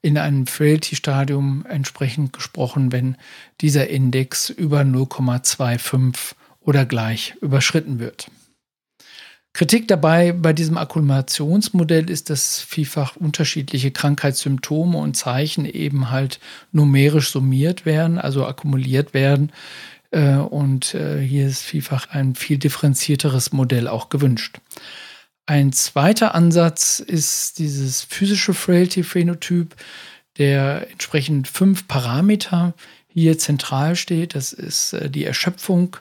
in 0.00 0.16
einem 0.16 0.46
Frailty-Stadium 0.46 1.66
entsprechend 1.68 2.32
gesprochen, 2.32 2.90
wenn 2.90 3.16
dieser 3.60 3.88
Index 3.88 4.48
über 4.48 4.80
0,25 4.80 6.32
oder 6.60 6.86
gleich 6.86 7.34
überschritten 7.42 7.98
wird. 7.98 8.28
Kritik 9.54 9.86
dabei 9.86 10.32
bei 10.32 10.54
diesem 10.54 10.78
Akkumulationsmodell 10.78 12.08
ist, 12.08 12.30
dass 12.30 12.60
vielfach 12.60 13.16
unterschiedliche 13.16 13.90
Krankheitssymptome 13.90 14.96
und 14.96 15.14
Zeichen 15.14 15.66
eben 15.66 16.10
halt 16.10 16.40
numerisch 16.72 17.30
summiert 17.30 17.84
werden, 17.84 18.18
also 18.18 18.46
akkumuliert 18.46 19.12
werden. 19.12 19.52
Äh, 20.10 20.36
und 20.36 20.94
äh, 20.94 21.20
hier 21.20 21.46
ist 21.46 21.62
vielfach 21.62 22.08
ein 22.10 22.34
viel 22.34 22.56
differenzierteres 22.56 23.52
Modell 23.52 23.88
auch 23.88 24.08
gewünscht. 24.08 24.58
Ein 25.44 25.72
zweiter 25.72 26.34
Ansatz 26.34 27.00
ist 27.00 27.58
dieses 27.58 28.02
physische 28.02 28.54
Frailty-Phänotyp, 28.54 29.74
der 30.38 30.90
entsprechend 30.90 31.48
fünf 31.48 31.88
Parameter 31.88 32.72
hier 33.08 33.38
zentral 33.38 33.96
steht. 33.96 34.34
Das 34.34 34.54
ist 34.54 34.94
äh, 34.94 35.10
die 35.10 35.24
Erschöpfung, 35.24 35.96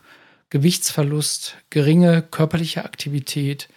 Gewichtsverlust, 0.52 1.56
geringe 1.70 2.22
körperliche 2.22 2.86
Aktivität, 2.86 3.68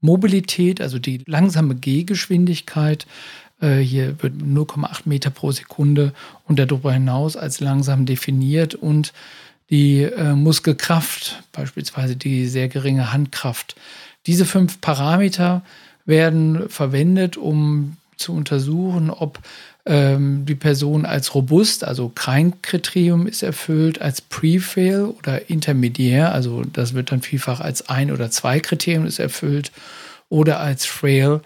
Mobilität, 0.00 0.80
also 0.80 0.98
die 0.98 1.22
langsame 1.26 1.76
Gehgeschwindigkeit. 1.76 3.06
Äh, 3.60 3.78
hier 3.78 4.22
wird 4.22 4.34
0,8 4.34 5.02
Meter 5.04 5.30
pro 5.30 5.52
Sekunde 5.52 6.12
und 6.46 6.58
darüber 6.58 6.92
hinaus 6.92 7.36
als 7.36 7.60
langsam 7.60 8.06
definiert 8.06 8.74
und 8.74 9.12
die 9.70 10.02
äh, 10.02 10.34
Muskelkraft, 10.34 11.42
beispielsweise 11.52 12.16
die 12.16 12.46
sehr 12.46 12.68
geringe 12.68 13.12
Handkraft. 13.12 13.76
Diese 14.26 14.44
fünf 14.44 14.80
Parameter 14.80 15.62
werden 16.06 16.68
verwendet, 16.68 17.36
um 17.36 17.96
zu 18.16 18.32
untersuchen, 18.32 19.10
ob 19.10 19.40
ähm, 19.86 20.46
die 20.46 20.54
Person 20.54 21.04
als 21.04 21.34
robust, 21.34 21.84
also 21.84 22.08
kein 22.08 22.62
Kriterium 22.62 23.26
ist 23.26 23.42
erfüllt, 23.42 24.00
als 24.00 24.20
Pre-Fail 24.20 25.04
oder 25.04 25.50
intermediär, 25.50 26.32
also 26.32 26.62
das 26.62 26.94
wird 26.94 27.12
dann 27.12 27.22
vielfach 27.22 27.60
als 27.60 27.88
ein 27.88 28.10
oder 28.10 28.30
zwei 28.30 28.60
Kriterien 28.60 29.06
ist 29.06 29.18
erfüllt, 29.18 29.72
oder 30.28 30.60
als 30.60 30.86
Frail, 30.86 31.42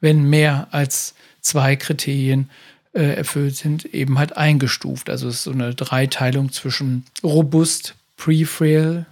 wenn 0.00 0.24
mehr 0.24 0.68
als 0.70 1.14
zwei 1.42 1.76
Kriterien 1.76 2.48
äh, 2.94 3.14
erfüllt 3.14 3.56
sind, 3.56 3.84
eben 3.86 4.18
halt 4.18 4.36
eingestuft. 4.36 5.10
Also 5.10 5.28
es 5.28 5.36
ist 5.36 5.42
so 5.44 5.52
eine 5.52 5.74
Dreiteilung 5.74 6.50
zwischen 6.50 7.04
robust, 7.22 7.94
Pre-Frail 8.16 9.06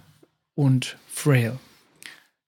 und 0.55 0.97
Frail. 1.07 1.59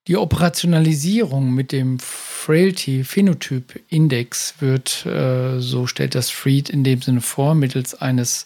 Die 0.06 0.18
Operationalisierung 0.18 1.54
mit 1.54 1.72
dem 1.72 1.98
Frailty 1.98 3.04
Phenotyp 3.04 3.80
Index 3.88 4.54
wird, 4.60 5.06
äh, 5.06 5.60
so 5.60 5.86
stellt 5.86 6.14
das 6.14 6.28
Freed 6.28 6.68
in 6.68 6.84
dem 6.84 7.00
Sinne 7.00 7.22
vor, 7.22 7.54
mittels 7.54 7.94
eines 7.94 8.44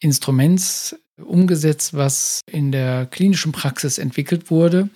Instruments 0.00 0.96
umgesetzt, 1.18 1.92
was 1.92 2.40
in 2.50 2.72
der 2.72 3.04
klinischen 3.04 3.52
Praxis 3.52 3.98
entwickelt 3.98 4.50
wurde. 4.50 4.88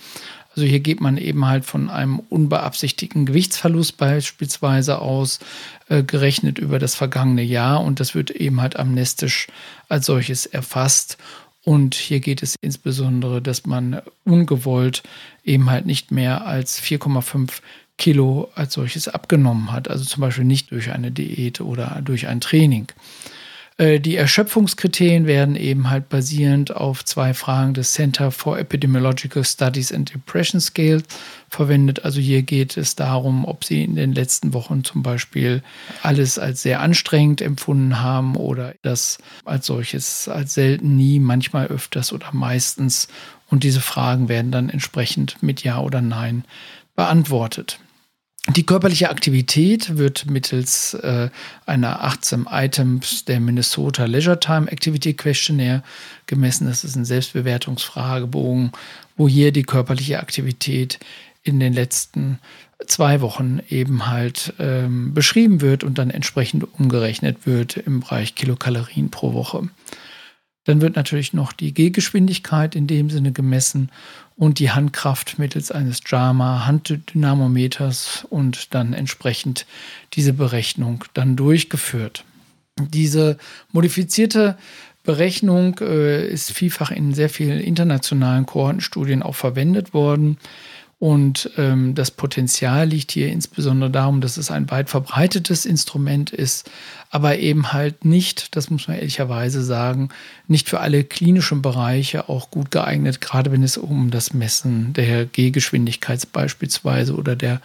Also 0.56 0.66
hier 0.66 0.80
geht 0.80 1.02
man 1.02 1.18
eben 1.18 1.44
halt 1.44 1.66
von 1.66 1.90
einem 1.90 2.20
unbeabsichtigten 2.20 3.26
Gewichtsverlust 3.26 3.98
beispielsweise 3.98 5.00
aus, 5.00 5.40
äh, 5.88 6.02
gerechnet 6.02 6.58
über 6.58 6.78
das 6.78 6.94
vergangene 6.94 7.42
Jahr 7.42 7.84
und 7.84 8.00
das 8.00 8.14
wird 8.14 8.30
eben 8.30 8.62
halt 8.62 8.76
amnestisch 8.76 9.46
als 9.90 10.06
solches 10.06 10.46
erfasst 10.46 11.18
und 11.64 11.94
hier 11.94 12.20
geht 12.20 12.42
es 12.42 12.56
insbesondere, 12.60 13.42
dass 13.42 13.66
man 13.66 14.00
ungewollt 14.24 15.02
eben 15.44 15.70
halt 15.70 15.86
nicht 15.86 16.10
mehr 16.10 16.46
als 16.46 16.80
4,5 16.82 17.60
Kilo 17.98 18.50
als 18.54 18.74
solches 18.74 19.08
abgenommen 19.08 19.72
hat. 19.72 19.88
Also 19.88 20.04
zum 20.04 20.20
Beispiel 20.20 20.44
nicht 20.44 20.70
durch 20.70 20.90
eine 20.92 21.10
Diät 21.10 21.60
oder 21.60 22.00
durch 22.02 22.28
ein 22.28 22.40
Training. 22.40 22.86
Äh, 23.78 24.00
die 24.00 24.16
Erschöpfungskriterien 24.16 25.26
werden 25.26 25.56
eben 25.56 25.88
halt 25.88 26.08
basierend 26.08 26.74
auf 26.74 27.04
zwei 27.04 27.32
Fragen 27.32 27.74
des 27.74 27.92
Center 27.92 28.30
for 28.30 28.58
Epidemiological 28.58 29.44
Studies 29.44 29.92
and 29.92 30.12
Depression 30.12 30.60
Scale 30.60 31.02
verwendet. 31.48 32.04
Also 32.04 32.20
hier 32.20 32.42
geht 32.42 32.76
es 32.76 32.96
darum, 32.96 33.44
ob 33.44 33.64
Sie 33.64 33.84
in 33.84 33.94
den 33.94 34.12
letzten 34.12 34.52
Wochen 34.52 34.84
zum 34.84 35.02
Beispiel 35.02 35.62
alles 36.02 36.38
als 36.38 36.62
sehr 36.62 36.80
anstrengend 36.80 37.40
empfunden 37.40 38.00
haben 38.02 38.36
oder 38.36 38.74
das 38.82 39.18
als 39.44 39.66
solches 39.66 40.28
als 40.28 40.54
selten, 40.54 40.96
nie, 40.96 41.20
manchmal 41.20 41.68
öfters 41.68 42.12
oder 42.12 42.32
meistens. 42.32 43.08
Und 43.48 43.62
diese 43.62 43.80
Fragen 43.80 44.28
werden 44.28 44.50
dann 44.50 44.68
entsprechend 44.68 45.42
mit 45.42 45.62
Ja 45.62 45.80
oder 45.80 46.02
Nein 46.02 46.44
beantwortet. 46.96 47.78
Die 48.56 48.64
körperliche 48.64 49.10
Aktivität 49.10 49.98
wird 49.98 50.30
mittels 50.30 50.94
äh, 50.94 51.28
einer 51.66 52.02
18 52.02 52.46
Items 52.50 53.26
der 53.26 53.40
Minnesota 53.40 54.06
Leisure 54.06 54.40
Time 54.40 54.70
Activity 54.70 55.12
Questionnaire 55.12 55.82
gemessen. 56.26 56.66
Das 56.66 56.82
ist 56.82 56.96
ein 56.96 57.04
Selbstbewertungsfragebogen, 57.04 58.72
wo 59.16 59.28
hier 59.28 59.52
die 59.52 59.64
körperliche 59.64 60.18
Aktivität 60.18 60.98
in 61.42 61.60
den 61.60 61.74
letzten 61.74 62.38
zwei 62.86 63.20
Wochen 63.20 63.60
eben 63.68 64.06
halt 64.06 64.54
ähm, 64.58 65.12
beschrieben 65.12 65.60
wird 65.60 65.84
und 65.84 65.98
dann 65.98 66.10
entsprechend 66.10 66.64
umgerechnet 66.78 67.46
wird 67.46 67.76
im 67.76 68.00
Bereich 68.00 68.34
Kilokalorien 68.34 69.10
pro 69.10 69.34
Woche. 69.34 69.68
Dann 70.68 70.82
wird 70.82 70.96
natürlich 70.96 71.32
noch 71.32 71.54
die 71.54 71.72
Gehgeschwindigkeit 71.72 72.74
in 72.74 72.86
dem 72.86 73.08
Sinne 73.08 73.32
gemessen 73.32 73.90
und 74.36 74.58
die 74.58 74.70
Handkraft 74.70 75.38
mittels 75.38 75.70
eines 75.70 76.00
JAMA 76.06 76.66
Handdynamometers 76.66 78.26
und 78.28 78.74
dann 78.74 78.92
entsprechend 78.92 79.64
diese 80.12 80.34
Berechnung 80.34 81.06
dann 81.14 81.36
durchgeführt. 81.36 82.26
Diese 82.78 83.38
modifizierte 83.72 84.58
Berechnung 85.04 85.78
äh, 85.80 86.28
ist 86.28 86.52
vielfach 86.52 86.90
in 86.90 87.14
sehr 87.14 87.30
vielen 87.30 87.60
internationalen 87.60 88.44
Kohortenstudien 88.44 89.22
auch 89.22 89.36
verwendet 89.36 89.94
worden. 89.94 90.36
Und 91.00 91.50
ähm, 91.56 91.94
das 91.94 92.10
Potenzial 92.10 92.88
liegt 92.88 93.12
hier 93.12 93.28
insbesondere 93.28 93.88
darum, 93.88 94.20
dass 94.20 94.36
es 94.36 94.50
ein 94.50 94.68
weit 94.68 94.90
verbreitetes 94.90 95.64
Instrument 95.64 96.30
ist, 96.30 96.68
aber 97.10 97.38
eben 97.38 97.72
halt 97.72 98.04
nicht, 98.04 98.56
das 98.56 98.68
muss 98.68 98.88
man 98.88 98.96
ehrlicherweise 98.96 99.62
sagen, 99.62 100.08
nicht 100.48 100.68
für 100.68 100.80
alle 100.80 101.04
klinischen 101.04 101.62
Bereiche 101.62 102.28
auch 102.28 102.50
gut 102.50 102.72
geeignet, 102.72 103.20
gerade 103.20 103.52
wenn 103.52 103.62
es 103.62 103.78
um 103.78 104.10
das 104.10 104.34
Messen 104.34 104.92
der 104.92 105.24
Gehgeschwindigkeit 105.26 106.32
beispielsweise 106.32 107.14
oder 107.14 107.36
der 107.36 107.60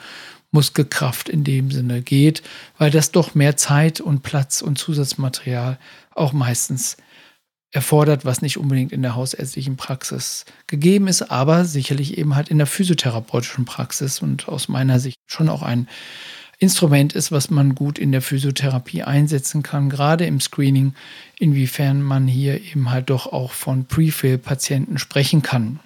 Muskelkraft 0.52 1.28
in 1.28 1.44
dem 1.44 1.72
Sinne 1.72 2.04
geht, 2.04 2.44
weil 2.78 2.92
das 2.92 3.12
doch 3.12 3.34
mehr 3.34 3.58
Zeit 3.58 4.00
und 4.00 4.22
Platz 4.22 4.62
und 4.62 4.78
Zusatzmaterial 4.78 5.80
auch 6.14 6.34
meistens 6.34 6.98
erfordert, 7.74 8.24
was 8.24 8.42
nicht 8.42 8.58
unbedingt 8.58 8.92
in 8.92 9.02
der 9.02 9.16
hausärztlichen 9.16 9.78
Praxis 9.78 10.46
gegeben 10.68 11.08
ist, 11.08 11.24
aber 11.24 11.66
sicherlich 11.66 12.18
eben 12.18 12.36
halt 12.36 12.50
in 12.50 12.60
der 12.60 12.68
physiotherapeutischen 12.68 13.66
Praxis 13.66 14.22
und 14.22 14.48
aus 14.48 14.68
meiner 14.68 15.00
Sicht 15.00 15.18
schon 15.28 15.50
auch 15.50 15.64
ein 15.64 15.88
Instrument 16.60 17.14
ist, 17.14 17.32
was 17.32 17.50
man 17.50 17.74
gut 17.74 17.98
in 17.98 18.12
der 18.12 18.22
Physiotherapie 18.22 19.04
einsetzen 19.04 19.64
kann, 19.64 19.90
gerade 19.90 20.26
im 20.26 20.40
Screening, 20.40 20.94
inwiefern 21.40 22.02
man 22.02 22.28
hier 22.28 22.62
eben 22.62 22.92
halt 22.92 23.10
doch 23.10 23.26
auch 23.26 23.52
von 23.52 23.86
Prefill-Patienten 23.86 25.00
sprechen 25.00 25.42
kann. 25.42 25.80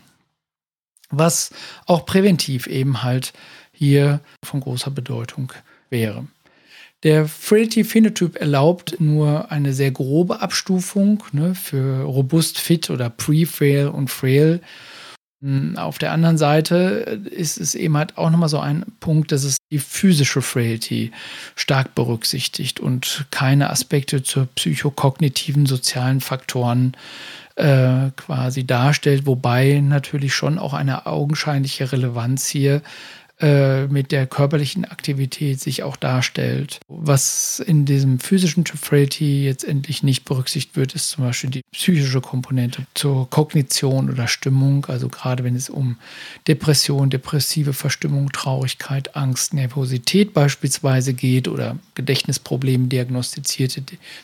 Was 1.09 1.51
auch 1.85 2.05
präventiv 2.05 2.67
eben 2.67 3.01
halt 3.01 3.31
hier 3.71 4.19
von 4.43 4.59
großer 4.59 4.91
Bedeutung 4.91 5.53
wäre. 5.89 6.27
Der 7.03 7.27
Frailty 7.27 7.83
Phenotyp 7.83 8.37
erlaubt 8.37 8.99
nur 8.99 9.51
eine 9.51 9.73
sehr 9.73 9.91
grobe 9.91 10.41
Abstufung 10.41 11.23
ne, 11.31 11.53
für 11.53 12.03
robust, 12.03 12.57
fit 12.57 12.89
oder 12.89 13.09
pre-frail 13.09 13.87
und 13.87 14.09
frail. 14.09 14.61
Hm, 15.43 15.77
auf 15.77 15.99
der 15.99 16.11
anderen 16.11 16.39
Seite 16.39 17.21
ist 17.29 17.59
es 17.59 17.75
eben 17.75 17.95
halt 17.95 18.17
auch 18.17 18.31
nochmal 18.31 18.49
so 18.49 18.59
ein 18.59 18.83
Punkt, 18.99 19.31
dass 19.31 19.43
es 19.43 19.57
die 19.71 19.77
physische 19.77 20.41
Frailty 20.41 21.11
stark 21.55 21.93
berücksichtigt 21.93 22.79
und 22.79 23.27
keine 23.29 23.69
Aspekte 23.69 24.23
zur 24.23 24.47
psychokognitiven 24.55 25.67
sozialen 25.67 26.21
Faktoren 26.21 26.97
äh, 27.55 28.09
quasi 28.15 28.65
darstellt, 28.65 29.27
wobei 29.27 29.81
natürlich 29.81 30.33
schon 30.33 30.57
auch 30.57 30.73
eine 30.73 31.05
augenscheinliche 31.05 31.91
Relevanz 31.91 32.47
hier 32.47 32.81
äh, 33.39 33.85
mit 33.85 34.11
der 34.11 34.25
körperlichen 34.25 34.85
Aktivität 34.85 35.59
sich 35.59 35.83
auch 35.83 35.95
darstellt. 35.95 36.79
Was 36.87 37.59
in 37.59 37.85
diesem 37.85 38.19
physischen 38.19 38.65
Frailty 38.65 39.45
jetzt 39.45 39.63
endlich 39.63 40.01
nicht 40.01 40.25
berücksichtigt 40.25 40.75
wird, 40.75 40.95
ist 40.95 41.11
zum 41.11 41.23
Beispiel 41.23 41.51
die 41.51 41.61
psychische 41.71 42.19
Komponente 42.19 42.87
zur 42.95 43.29
Kognition 43.29 44.09
oder 44.09 44.27
Stimmung, 44.27 44.87
also 44.87 45.07
gerade 45.07 45.43
wenn 45.43 45.55
es 45.55 45.69
um 45.69 45.97
Depression, 46.47 47.11
depressive 47.11 47.73
Verstimmung, 47.73 48.31
Traurigkeit, 48.31 49.15
Angst, 49.15 49.53
Nervosität 49.53 50.33
beispielsweise 50.33 51.13
geht 51.13 51.47
oder 51.47 51.77
Gedächtnisprobleme, 51.93 52.87
diagnostizierte 52.87 53.83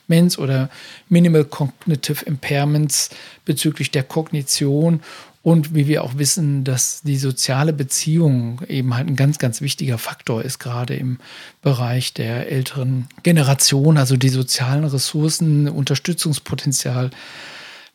Demenz 0.09 0.39
oder 0.39 0.71
Minimal 1.09 1.45
Cognitive 1.45 2.25
Impairments 2.25 3.11
bezüglich 3.45 3.91
der 3.91 4.03
Kognition 4.03 5.01
und 5.43 5.75
wie 5.75 5.87
wir 5.87 6.05
auch 6.05 6.17
wissen, 6.17 6.63
dass 6.63 7.01
die 7.01 7.17
soziale 7.17 7.73
Beziehung 7.73 8.61
eben 8.69 8.95
halt 8.95 9.09
ein 9.09 9.17
ganz, 9.17 9.39
ganz 9.39 9.59
wichtiger 9.59 9.97
Faktor 9.97 10.41
ist, 10.41 10.57
gerade 10.57 10.95
im 10.95 11.19
Bereich 11.61 12.13
der 12.13 12.49
älteren 12.49 13.09
Generation, 13.23 13.97
also 13.97 14.15
die 14.15 14.29
sozialen 14.29 14.85
Ressourcen, 14.85 15.67
Unterstützungspotenzial, 15.67 17.11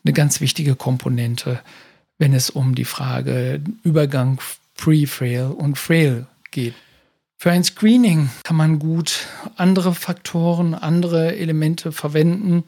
eine 0.05 0.13
ganz 0.13 0.41
wichtige 0.41 0.75
Komponente, 0.75 1.59
wenn 2.19 2.33
es 2.33 2.51
um 2.51 2.75
die 2.75 2.85
Frage 2.85 3.61
Übergang 3.83 4.39
Pre-Frail 4.77 5.47
und 5.47 5.77
Frail 5.77 6.27
geht. 6.51 6.75
Für 7.35 7.51
ein 7.51 7.63
Screening 7.63 8.29
kann 8.43 8.57
man 8.57 8.77
gut 8.77 9.27
andere 9.55 9.95
Faktoren, 9.95 10.75
andere 10.75 11.35
Elemente 11.35 11.91
verwenden, 11.91 12.63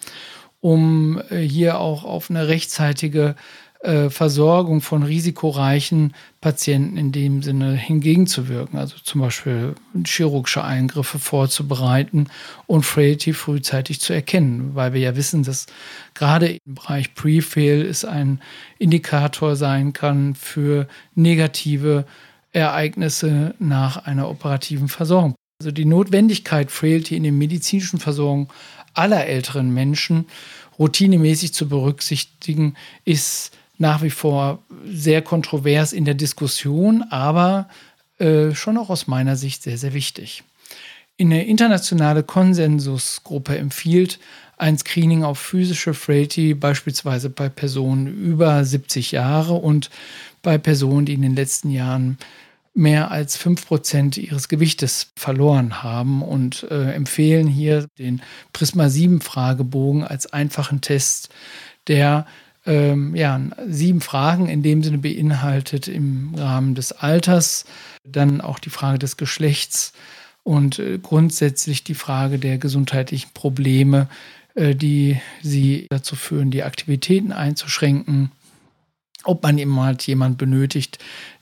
um 0.60 1.22
äh, 1.30 1.39
hier 1.39 1.80
auch 1.80 2.04
auf 2.04 2.30
eine 2.30 2.48
rechtzeitige 2.48 3.36
äh, 3.84 4.12
Versorgung 4.12 4.82
von 4.82 5.02
risikoreichen 5.02 6.13
Patienten 6.39 6.98
in 6.98 7.12
dem 7.12 7.41
Sinne 7.41 7.74
hingegenzuwirken, 7.74 8.78
also 8.78 8.98
zum 9.04 9.22
Beispiel 9.22 9.74
chirurgische 10.06 10.63
Eingriffe 10.63 11.17
vorzubereiten 11.17 12.28
und 12.67 12.86
Frailty 12.86 13.34
frühzeitig 13.34 14.00
zu 14.00 14.13
erkennen, 14.13 14.76
weil 14.76 14.94
wir 14.94 15.02
ja 15.02 15.15
wissen, 15.15 15.41
dass 15.41 15.65
gerade 16.13 16.60
im 16.63 16.76
Bereich 16.76 17.15
Pre-Fail 17.15 17.82
es 17.82 18.06
ein 18.06 18.39
Indikator 18.78 19.56
sein 19.56 19.94
kann 19.94 20.36
für 20.36 20.88
negative 21.15 22.06
Ereignisse 22.54 23.56
nach 23.58 24.06
einer 24.06 24.30
operativen 24.30 24.89
Versorgung. 24.89 25.34
Also 25.60 25.72
die 25.72 25.86
Notwendigkeit, 25.86 26.70
Frailty 26.70 27.15
in 27.15 27.24
der 27.24 27.32
medizinischen 27.32 28.00
Versorgung 28.00 28.52
aller 28.94 29.26
älteren 29.26 29.74
Menschen 29.74 30.26
routinemäßig 30.78 31.54
zu 31.54 31.67
berücksichtigen, 31.67 32.76
ist 33.06 33.52
nach 33.82 34.04
wie 34.04 34.12
vor 34.12 34.60
sehr 34.86 35.24
kontrovers 35.24 35.91
in 35.91 36.06
der 36.06 36.13
Diskussion, 36.13 37.04
aber 37.10 37.67
äh, 38.20 38.54
schon 38.54 38.78
auch 38.78 38.91
aus 38.91 39.08
meiner 39.08 39.36
Sicht 39.36 39.63
sehr, 39.63 39.80
sehr 39.80 39.96
wichtig. 39.96 40.44
Eine 41.20 41.46
internationale 41.46 42.22
Konsensusgruppe 42.22 43.58
empfiehlt 43.58 44.20
ein 44.58 44.78
Screening 44.78 45.24
auf 45.24 45.39
physische 45.39 45.96
Frailty, 45.96 46.54
beispielsweise 46.54 47.32
bei 47.32 47.50
Personen 47.50 48.06
über 48.06 48.63
70 48.63 49.13
Jahre 49.13 49.56
und 49.56 49.89
bei 50.44 50.60
Personen, 50.60 51.08
die 51.08 51.15
in 51.15 51.24
den 51.24 51.36
letzten 51.36 51.72
Jahren 51.72 52.20
mehr 52.76 53.10
als 53.10 53.39
5% 53.39 54.20
ihres 54.20 54.48
Gewichtes 54.48 55.12
verloren 55.15 55.82
haben 55.82 56.22
und 56.22 56.67
äh, 56.70 56.94
empfehlen 56.94 57.48
hier 57.48 57.88
den 57.98 58.22
Prisma 58.54 58.89
7 58.89 59.22
Fragebogen 59.22 60.04
als 60.04 60.32
einfachen 60.32 60.82
Test, 60.82 61.30
der 61.88 62.28
ähm, 62.65 63.15
ja, 63.15 63.39
sieben 63.67 64.02
Fragen 64.02 64.47
in 64.47 64.62
dem 64.62 64.84
Sinne 64.84 65.00
beinhaltet 65.00 65.88
im 65.88 66.36
Rahmen 66.36 66.76
des 66.76 66.91
Alters, 66.91 67.65
dann 68.04 68.41
auch 68.41 68.60
die 68.60 68.69
Frage 68.69 69.00
des 69.00 69.17
Geschlechts 69.17 69.93
und 70.43 70.80
äh, 70.80 71.00
grundsätzlich 71.00 71.84
die 71.84 71.95
Frage 71.95 72.38
der 72.39 72.58
gesundheitlichen 72.58 73.32
Probleme, 73.34 74.08
äh, 74.56 74.76
die 74.76 75.19
sie 75.41 75.88
dazu 75.89 76.15
führen, 76.15 76.52
die 76.52 76.63
Aktivitäten 76.63 77.32
einzuschränken. 77.32 78.32
Ob 79.24 79.43
man 79.43 79.60
eben 79.60 79.80
halt 79.80 80.06
jemand 80.08 80.39
benötigt, 80.39 80.97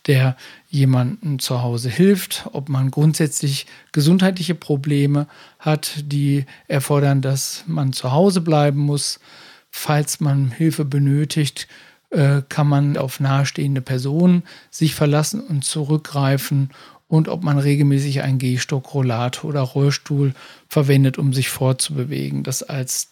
der 0.06 0.36
jemandem 0.70 1.40
zu 1.40 1.62
Hause 1.62 1.90
hilft, 1.90 2.50
ob 2.52 2.68
man 2.68 2.92
grundsätzlich 2.92 3.68
gesundheitliche 3.94 4.56
Probleme 4.56 5.28
hat, 5.60 6.04
die 6.04 6.46
erfordern, 6.68 7.22
dass 7.22 7.64
man 7.68 7.94
zu 7.94 8.12
Hause 8.12 8.42
bleiben 8.42 8.80
muss 8.80 9.20
falls 9.70 10.20
man 10.20 10.52
Hilfe 10.52 10.86
benötigt, 10.86 11.68
äh, 12.12 12.42
kann 12.50 12.68
man 12.68 12.98
auf 12.98 13.20
nahestehende 13.20 13.82
Personen 13.82 14.44
sich 14.72 14.96
verlassen 14.96 15.42
und 15.42 15.64
zurückgreifen 15.64 16.72
und 17.08 17.28
ob 17.28 17.44
man 17.44 17.58
regelmäßig 17.58 18.22
einen 18.22 18.38
Gehstock, 18.38 18.94
Rollator 18.94 19.50
oder 19.50 19.62
Rollstuhl 19.62 20.34
verwendet, 20.68 21.18
um 21.18 21.34
sich 21.34 21.50
fortzubewegen. 21.50 22.44
Das 22.44 22.64
als 22.64 23.10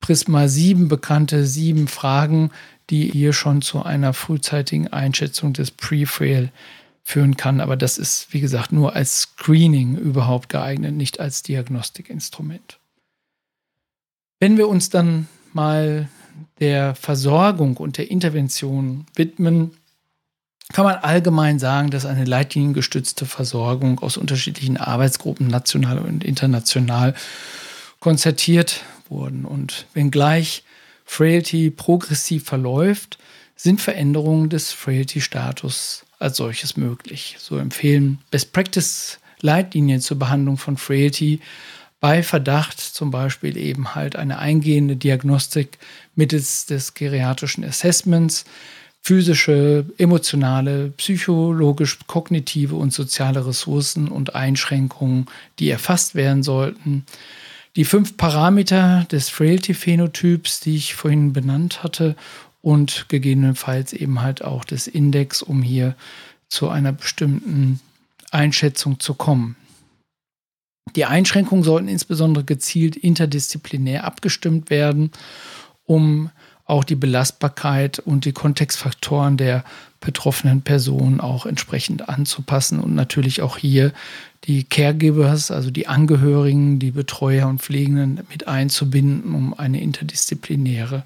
Prisma 0.00 0.48
7 0.48 0.88
bekannte 0.88 1.46
sieben 1.46 1.86
Fragen, 1.86 2.50
die 2.90 3.10
hier 3.10 3.32
schon 3.32 3.62
zu 3.62 3.82
einer 3.82 4.12
frühzeitigen 4.12 4.88
Einschätzung 4.88 5.52
des 5.52 5.70
Pre-Frail 5.70 6.50
führen 7.02 7.36
kann. 7.36 7.60
Aber 7.60 7.76
das 7.76 7.98
ist, 7.98 8.32
wie 8.32 8.40
gesagt, 8.40 8.72
nur 8.72 8.96
als 8.96 9.20
Screening 9.20 9.96
überhaupt 9.96 10.48
geeignet, 10.48 10.94
nicht 10.94 11.20
als 11.20 11.42
Diagnostikinstrument. 11.42 12.78
Wenn 14.40 14.56
wir 14.56 14.68
uns 14.68 14.90
dann 14.90 15.28
mal 15.54 16.08
der 16.58 16.94
Versorgung 16.94 17.76
und 17.76 17.98
der 17.98 18.10
Intervention 18.10 19.06
widmen, 19.14 19.72
kann 20.72 20.84
man 20.84 20.96
allgemein 20.96 21.58
sagen, 21.58 21.90
dass 21.90 22.06
eine 22.06 22.24
leitliniengestützte 22.24 23.26
Versorgung 23.26 23.98
aus 24.00 24.16
unterschiedlichen 24.16 24.76
Arbeitsgruppen 24.76 25.48
national 25.48 25.98
und 25.98 26.22
international 26.22 27.14
konzertiert 27.98 28.84
wurden. 29.08 29.44
Und 29.44 29.86
wenngleich 29.94 30.62
Frailty 31.04 31.70
progressiv 31.70 32.44
verläuft, 32.44 33.18
sind 33.56 33.80
Veränderungen 33.80 34.48
des 34.48 34.72
Frailty-Status 34.72 36.04
als 36.18 36.36
solches 36.36 36.76
möglich. 36.76 37.36
So 37.38 37.58
empfehlen 37.58 38.18
Best 38.30 38.52
Practice 38.52 39.18
Leitlinien 39.40 40.00
zur 40.00 40.18
Behandlung 40.18 40.56
von 40.56 40.76
Frailty 40.76 41.40
bei 42.00 42.22
Verdacht 42.22 42.80
zum 42.80 43.10
Beispiel 43.10 43.56
eben 43.56 43.94
halt 43.94 44.16
eine 44.16 44.38
eingehende 44.38 44.96
Diagnostik 44.96 45.78
mittels 46.14 46.66
des 46.66 46.94
geriatrischen 46.94 47.64
Assessments, 47.64 48.44
physische, 49.02 49.84
emotionale, 49.98 50.88
psychologisch, 50.96 51.98
kognitive 52.06 52.74
und 52.74 52.92
soziale 52.92 53.46
Ressourcen 53.46 54.08
und 54.08 54.34
Einschränkungen, 54.34 55.26
die 55.58 55.70
erfasst 55.70 56.14
werden 56.14 56.42
sollten. 56.42 57.04
Die 57.76 57.84
fünf 57.84 58.16
Parameter 58.16 59.06
des 59.10 59.28
Frailty-Phänotyps, 59.28 60.60
die 60.60 60.76
ich 60.76 60.94
vorhin 60.94 61.32
benannt 61.32 61.82
hatte, 61.82 62.16
und 62.62 63.06
gegebenenfalls 63.08 63.92
eben 63.92 64.20
halt 64.20 64.44
auch 64.44 64.64
des 64.64 64.86
Index, 64.86 65.40
um 65.40 65.62
hier 65.62 65.94
zu 66.48 66.68
einer 66.68 66.92
bestimmten 66.92 67.80
Einschätzung 68.30 69.00
zu 69.00 69.14
kommen. 69.14 69.56
Die 70.96 71.04
Einschränkungen 71.04 71.64
sollten 71.64 71.88
insbesondere 71.88 72.44
gezielt 72.44 72.96
interdisziplinär 72.96 74.04
abgestimmt 74.04 74.70
werden, 74.70 75.10
um 75.84 76.30
auch 76.70 76.84
die 76.84 76.94
Belastbarkeit 76.94 77.98
und 77.98 78.24
die 78.24 78.32
Kontextfaktoren 78.32 79.36
der 79.36 79.64
betroffenen 79.98 80.62
Person 80.62 81.20
auch 81.20 81.44
entsprechend 81.44 82.08
anzupassen 82.08 82.80
und 82.80 82.94
natürlich 82.94 83.42
auch 83.42 83.58
hier 83.58 83.92
die 84.44 84.64
Caregivers, 84.64 85.50
also 85.50 85.70
die 85.70 85.88
Angehörigen, 85.88 86.78
die 86.78 86.92
Betreuer 86.92 87.48
und 87.48 87.60
Pflegenden 87.60 88.20
mit 88.30 88.48
einzubinden, 88.48 89.34
um 89.34 89.52
eine 89.52 89.80
interdisziplinäre 89.80 91.04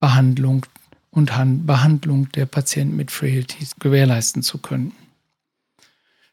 Behandlung 0.00 0.66
und 1.10 1.30
Behandlung 1.66 2.32
der 2.32 2.46
Patienten 2.46 2.96
mit 2.96 3.12
Frailties 3.12 3.76
gewährleisten 3.78 4.42
zu 4.42 4.58
können. 4.58 4.92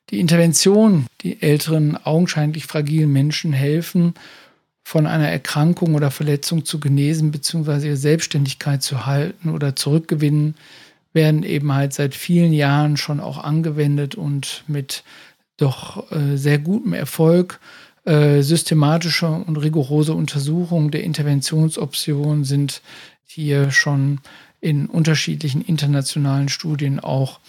Die 0.10 0.20
Intervention, 0.20 1.06
die 1.22 1.42
älteren, 1.42 1.98
augenscheinlich 1.98 2.66
fragilen 2.66 3.12
Menschen 3.12 3.54
helfen, 3.54 4.14
von 4.84 5.06
einer 5.06 5.30
Erkrankung 5.30 5.96
oder 5.96 6.12
Verletzung 6.12 6.66
zu 6.66 6.80
genesen 6.80 7.32
bzw. 7.32 7.88
ihre 7.88 7.98
Selbstständigkeit 7.98 8.84
zu 8.84 9.06
halten 9.06 9.50
oder 9.50 9.76
zurückgewinnen, 9.76 10.56
werden 11.14 11.44
eben 11.44 11.72
halt 11.74 11.94
seit 11.94 12.16
vielen 12.16 12.52
Jahren 12.52 12.98
schon 12.98 13.20
auch 13.20 13.38
angewendet 13.38 14.16
und 14.16 14.64
mit 14.68 15.04
doch 15.58 16.12
äh, 16.12 16.36
sehr 16.38 16.58
gutem 16.58 16.94
Erfolg. 16.94 17.60
Äh, 18.04 18.42
systematische 18.42 19.28
und 19.28 19.58
rigorose 19.58 20.14
Untersuchungen 20.14 20.90
der 20.90 21.04
Interventionsoptionen 21.04 22.44
sind 22.44 22.82
hier 23.26 23.72
schon 23.72 24.20
in 24.60 24.88
unterschiedlichen 24.88 25.62
internationalen 25.62 26.50
Studien 26.50 27.00
auch 27.00 27.40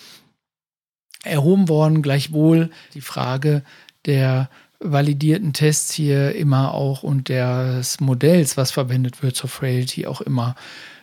erhoben 1.25 1.69
worden. 1.69 2.03
Gleichwohl 2.03 2.71
die 2.95 3.01
Frage 3.01 3.63
der 4.07 4.49
validierten 4.81 5.53
Tests 5.53 5.93
hier 5.93 6.35
immer 6.35 6.75
auch 6.75 7.03
und 7.03 7.29
des 7.29 8.01
Modells, 8.01 8.57
was 8.57 8.71
verwendet 8.71 9.23
wird 9.23 9.37
zur 9.37 9.49
Frailty, 9.49 10.07
auch 10.07 10.21
immer 10.21 10.57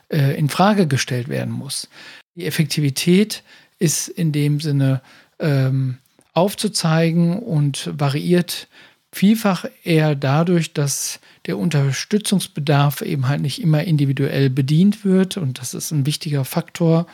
äh, 0.09 0.37
in 0.37 0.49
Frage 0.49 0.87
gestellt 0.87 1.29
werden 1.29 1.53
muss. 1.53 1.87
Die 2.35 2.45
Effektivität 2.45 3.43
ist 3.79 4.09
in 4.09 4.31
dem 4.31 4.59
Sinne 4.59 5.01
ähm, 5.39 5.97
aufzuzeigen 6.33 7.39
und 7.39 7.89
variiert 7.97 8.67
vielfach 9.11 9.65
eher 9.83 10.15
dadurch, 10.15 10.73
dass 10.73 11.19
der 11.45 11.57
Unterstützungsbedarf 11.57 13.01
eben 13.01 13.27
halt 13.27 13.41
nicht 13.41 13.61
immer 13.61 13.83
individuell 13.83 14.49
bedient 14.49 15.03
wird. 15.03 15.37
Und 15.37 15.59
das 15.59 15.73
ist 15.73 15.91
ein 15.91 16.05
wichtiger 16.05 16.45
Faktor, 16.45 17.07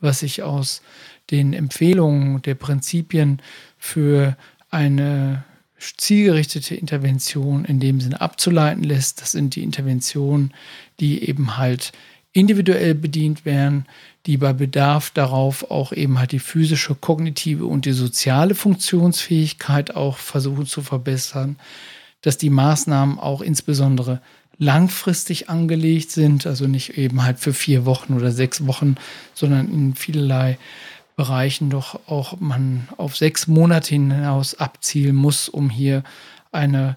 was 0.00 0.20
sich 0.20 0.42
aus 0.42 0.82
den 1.32 1.52
Empfehlungen 1.52 2.40
der 2.42 2.54
Prinzipien 2.54 3.42
für 3.78 4.36
eine 4.70 5.44
zielgerichtete 5.78 6.76
Intervention 6.76 7.64
in 7.64 7.80
dem 7.80 8.00
Sinne 8.00 8.20
abzuleiten 8.20 8.84
lässt. 8.84 9.20
Das 9.20 9.32
sind 9.32 9.56
die 9.56 9.64
Interventionen, 9.64 10.54
die 11.00 11.28
eben 11.28 11.56
halt 11.58 11.92
individuell 12.32 12.94
bedient 12.94 13.44
werden, 13.44 13.86
die 14.26 14.36
bei 14.36 14.52
Bedarf 14.52 15.10
darauf 15.10 15.70
auch 15.70 15.92
eben 15.92 16.18
halt 16.18 16.32
die 16.32 16.38
physische, 16.38 16.94
kognitive 16.94 17.66
und 17.66 17.84
die 17.84 17.92
soziale 17.92 18.54
Funktionsfähigkeit 18.54 19.96
auch 19.96 20.18
versuchen 20.18 20.66
zu 20.66 20.82
verbessern, 20.82 21.56
dass 22.22 22.38
die 22.38 22.50
Maßnahmen 22.50 23.18
auch 23.18 23.40
insbesondere 23.40 24.20
langfristig 24.58 25.50
angelegt 25.50 26.12
sind, 26.12 26.46
also 26.46 26.68
nicht 26.68 26.96
eben 26.96 27.24
halt 27.24 27.40
für 27.40 27.52
vier 27.52 27.84
Wochen 27.84 28.14
oder 28.14 28.30
sechs 28.30 28.66
Wochen, 28.66 28.94
sondern 29.34 29.72
in 29.72 29.94
vielerlei 29.94 30.56
Bereichen 31.16 31.70
doch 31.70 32.08
auch 32.08 32.40
man 32.40 32.88
auf 32.96 33.16
sechs 33.16 33.46
Monate 33.46 33.90
hinaus 33.90 34.54
abzielen 34.54 35.16
muss, 35.16 35.48
um 35.48 35.68
hier 35.68 36.02
eine 36.50 36.96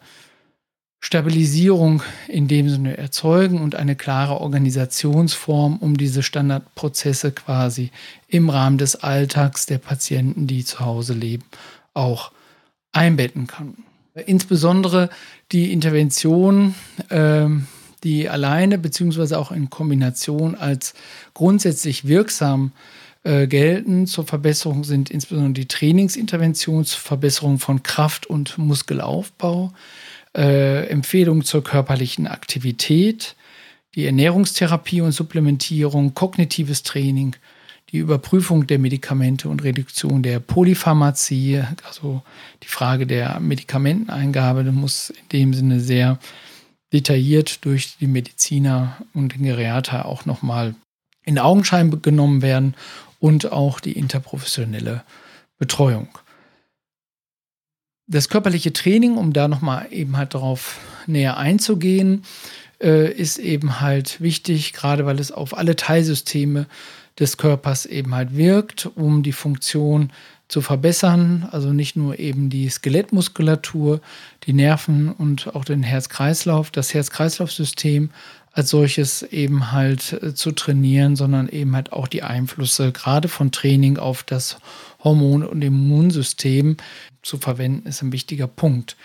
Stabilisierung 1.05 2.01
in 2.27 2.47
dem 2.47 2.67
Sinne 2.67 2.97
erzeugen 2.97 3.61
und 3.61 3.75
eine 3.75 3.95
klare 3.95 4.41
Organisationsform, 4.41 5.77
um 5.77 5.97
diese 5.97 6.23
Standardprozesse 6.23 7.31
quasi 7.31 7.91
im 8.27 8.49
Rahmen 8.49 8.79
des 8.79 8.95
Alltags 8.95 9.67
der 9.67 9.77
Patienten, 9.77 10.47
die 10.47 10.65
zu 10.65 10.79
Hause 10.79 11.13
leben, 11.13 11.43
auch 11.93 12.31
einbetten 12.91 13.45
kann. 13.45 13.75
Insbesondere 14.25 15.09
die 15.51 15.71
Intervention, 15.73 16.73
äh, 17.09 17.49
die 18.03 18.27
alleine 18.29 18.77
beziehungsweise 18.79 19.37
auch 19.37 19.51
in 19.51 19.69
Kombination 19.69 20.55
als 20.55 20.95
grundsätzlich 21.33 22.07
wirksam 22.07 22.71
äh, 22.71 23.04
gelten. 23.25 24.05
Zur 24.07 24.25
Verbesserung 24.25 24.83
sind 24.83 25.09
insbesondere 25.09 25.53
die 25.53 25.67
Trainingsintervention 25.67 26.85
zur 26.85 26.99
Verbesserung 26.99 27.59
von 27.59 27.81
Kraft- 27.81 28.27
und 28.27 28.57
Muskelaufbau, 28.57 29.73
äh, 30.35 30.87
Empfehlungen 30.87 31.43
zur 31.43 31.63
körperlichen 31.63 32.27
Aktivität, 32.27 33.35
die 33.95 34.05
Ernährungstherapie 34.05 35.01
und 35.01 35.11
Supplementierung, 35.11 36.13
kognitives 36.13 36.83
Training, 36.83 37.35
die 37.91 37.97
Überprüfung 37.97 38.67
der 38.67 38.77
Medikamente 38.77 39.47
und 39.47 39.63
Reduktion 39.63 40.21
der 40.21 40.39
Polypharmazie, 40.39 41.63
also 41.87 42.21
die 42.63 42.67
Frage 42.67 43.07
der 43.07 43.39
Medikamenteneingabe, 43.39 44.63
muss 44.71 45.11
in 45.11 45.29
dem 45.31 45.53
Sinne 45.53 45.79
sehr 45.79 46.19
detailliert 46.91 47.63
durch 47.65 47.97
die 47.99 48.07
Mediziner 48.07 48.97
und 49.13 49.33
den 49.33 49.43
Geriater 49.43 50.05
auch 50.05 50.25
nochmal 50.25 50.75
in 51.23 51.39
Augenschein 51.39 52.01
genommen 52.01 52.41
werden 52.41 52.75
und 53.25 53.51
auch 53.51 53.79
die 53.79 53.93
interprofessionelle 53.93 55.03
Betreuung. 55.57 56.09
Das 58.05 58.29
körperliche 58.29 58.71
Training, 58.71 59.17
um 59.17 59.33
da 59.33 59.47
nochmal 59.47 59.87
eben 59.89 60.15
halt 60.15 60.35
darauf 60.35 60.77
näher 61.07 61.35
einzugehen, 61.37 62.21
äh, 62.79 63.11
ist 63.11 63.39
eben 63.39 63.81
halt 63.81 64.21
wichtig, 64.21 64.73
gerade 64.73 65.07
weil 65.07 65.19
es 65.19 65.31
auf 65.31 65.57
alle 65.57 65.75
Teilsysteme 65.75 66.67
des 67.17 67.37
Körpers 67.37 67.87
eben 67.87 68.13
halt 68.13 68.37
wirkt, 68.37 68.91
um 68.93 69.23
die 69.23 69.31
Funktion 69.31 70.11
zu 70.47 70.61
verbessern. 70.61 71.49
Also 71.51 71.73
nicht 71.73 71.95
nur 71.95 72.19
eben 72.19 72.51
die 72.51 72.69
Skelettmuskulatur, 72.69 74.01
die 74.43 74.53
Nerven 74.53 75.11
und 75.11 75.55
auch 75.55 75.65
den 75.65 75.81
Herz-Kreislauf, 75.81 76.69
das 76.69 76.93
Herz-Kreislauf-System 76.93 78.11
als 78.55 78.69
solches 78.69 79.21
eben 79.21 79.73
halt 79.73 80.13
äh, 80.13 80.33
zu 80.33 80.51
trainieren, 80.53 81.17
sondern 81.17 81.49
eben 81.49 81.75
halt 81.75 81.91
auch 81.91 82.07
die 82.07 82.23
Einflüsse 82.23 82.93
gerade 82.93 83.27
von 83.27 83.51
Training 83.51 83.97
auf 83.97 84.23
das 84.23 84.57
Hormon- 85.03 85.43
und 85.43 85.61
Immunsystem 85.61 86.77
zu 87.21 87.37
verwenden, 87.37 87.87
ist 87.87 88.01
ein 88.01 88.13
wichtiger 88.13 88.47
Punkt. 88.47 88.95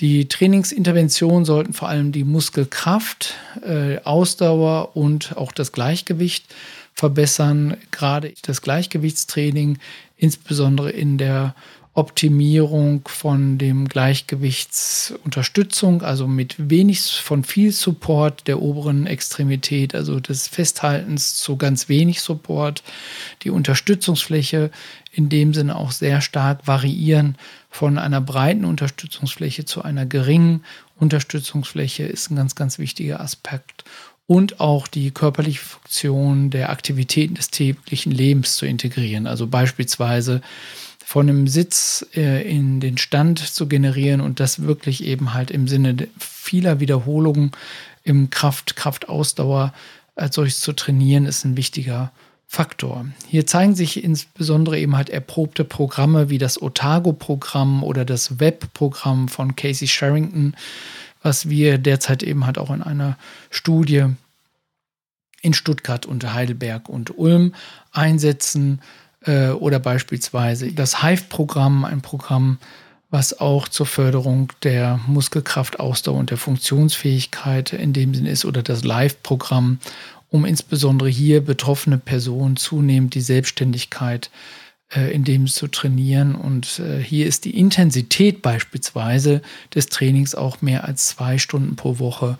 Die 0.00 0.28
Trainingsinterventionen 0.28 1.44
sollten 1.44 1.72
vor 1.72 1.88
allem 1.88 2.12
die 2.12 2.24
Muskelkraft, 2.24 3.34
äh, 3.62 3.98
Ausdauer 4.04 4.96
und 4.96 5.36
auch 5.36 5.50
das 5.50 5.72
Gleichgewicht 5.72 6.54
verbessern. 6.94 7.76
Gerade 7.90 8.32
das 8.42 8.62
Gleichgewichtstraining, 8.62 9.78
insbesondere 10.16 10.90
in 10.90 11.18
der 11.18 11.56
Optimierung 11.96 13.06
von 13.06 13.56
dem 13.56 13.86
Gleichgewichtsunterstützung, 13.86 16.02
also 16.02 16.26
mit 16.26 16.56
wenig 16.58 17.00
von 17.00 17.44
viel 17.44 17.70
Support 17.70 18.48
der 18.48 18.60
oberen 18.60 19.06
Extremität, 19.06 19.94
also 19.94 20.18
des 20.18 20.48
Festhaltens 20.48 21.36
zu 21.36 21.56
ganz 21.56 21.88
wenig 21.88 22.20
Support, 22.20 22.82
die 23.42 23.50
Unterstützungsfläche 23.50 24.72
in 25.12 25.28
dem 25.28 25.54
Sinne 25.54 25.76
auch 25.76 25.92
sehr 25.92 26.20
stark 26.20 26.66
variieren 26.66 27.38
von 27.70 27.98
einer 27.98 28.20
breiten 28.20 28.64
Unterstützungsfläche 28.64 29.64
zu 29.64 29.82
einer 29.82 30.04
geringen 30.04 30.64
Unterstützungsfläche 30.98 32.04
ist 32.04 32.30
ein 32.30 32.36
ganz, 32.36 32.54
ganz 32.54 32.78
wichtiger 32.78 33.20
Aspekt 33.20 33.84
und 34.26 34.60
auch 34.60 34.88
die 34.88 35.10
körperliche 35.10 35.60
Funktion 35.60 36.50
der 36.50 36.70
Aktivitäten 36.70 37.34
des 37.34 37.50
täglichen 37.50 38.12
Lebens 38.12 38.56
zu 38.56 38.66
integrieren. 38.66 39.26
Also 39.26 39.46
beispielsweise 39.46 40.40
von 41.04 41.28
einem 41.28 41.46
Sitz 41.46 42.06
äh, 42.14 42.48
in 42.48 42.80
den 42.80 42.96
Stand 42.96 43.38
zu 43.38 43.68
generieren 43.68 44.20
und 44.20 44.40
das 44.40 44.62
wirklich 44.62 45.04
eben 45.04 45.34
halt 45.34 45.50
im 45.50 45.68
Sinne 45.68 46.08
vieler 46.18 46.80
Wiederholungen 46.80 47.52
im 48.04 48.30
Kraft, 48.30 48.74
Kraftausdauer 48.74 49.74
als 50.16 50.36
solches 50.36 50.60
zu 50.60 50.72
trainieren, 50.72 51.26
ist 51.26 51.44
ein 51.44 51.56
wichtiger 51.56 52.10
Faktor. 52.46 53.06
Hier 53.26 53.46
zeigen 53.46 53.74
sich 53.74 54.02
insbesondere 54.02 54.78
eben 54.78 54.96
halt 54.96 55.10
erprobte 55.10 55.64
Programme 55.64 56.30
wie 56.30 56.38
das 56.38 56.60
Otago-Programm 56.60 57.82
oder 57.82 58.04
das 58.04 58.38
Web-Programm 58.38 59.28
von 59.28 59.56
Casey 59.56 59.88
Sherrington, 59.88 60.54
was 61.22 61.48
wir 61.48 61.78
derzeit 61.78 62.22
eben 62.22 62.46
halt 62.46 62.58
auch 62.58 62.70
in 62.70 62.82
einer 62.82 63.18
Studie 63.50 64.06
in 65.42 65.52
Stuttgart 65.52 66.06
und 66.06 66.32
Heidelberg 66.32 66.88
und 66.88 67.18
Ulm 67.18 67.54
einsetzen 67.92 68.80
äh, 69.24 69.50
oder 69.50 69.78
beispielsweise 69.78 70.72
das 70.72 71.02
Hive-Programm, 71.02 71.84
ein 71.84 72.00
Programm, 72.00 72.58
was 73.10 73.38
auch 73.38 73.68
zur 73.68 73.86
Förderung 73.86 74.52
der 74.64 74.98
Muskelkraft, 75.06 75.78
Ausdauer 75.78 76.18
und 76.18 76.30
der 76.30 76.38
Funktionsfähigkeit 76.38 77.72
in 77.72 77.92
dem 77.92 78.14
Sinn 78.14 78.26
ist 78.26 78.44
oder 78.44 78.62
das 78.62 78.82
Live-Programm 78.82 79.78
um 80.34 80.44
insbesondere 80.44 81.08
hier 81.08 81.44
betroffene 81.44 81.96
Personen 81.96 82.56
zunehmend 82.56 83.14
die 83.14 83.20
Selbstständigkeit 83.20 84.32
äh, 84.92 85.14
in 85.14 85.22
dem 85.22 85.46
zu 85.46 85.68
trainieren. 85.68 86.34
Und 86.34 86.80
äh, 86.80 87.00
hier 87.00 87.26
ist 87.26 87.44
die 87.44 87.56
Intensität 87.56 88.42
beispielsweise 88.42 89.42
des 89.72 89.86
Trainings 89.86 90.34
auch 90.34 90.60
mehr 90.60 90.88
als 90.88 91.06
zwei 91.06 91.38
Stunden 91.38 91.76
pro 91.76 92.00
Woche 92.00 92.36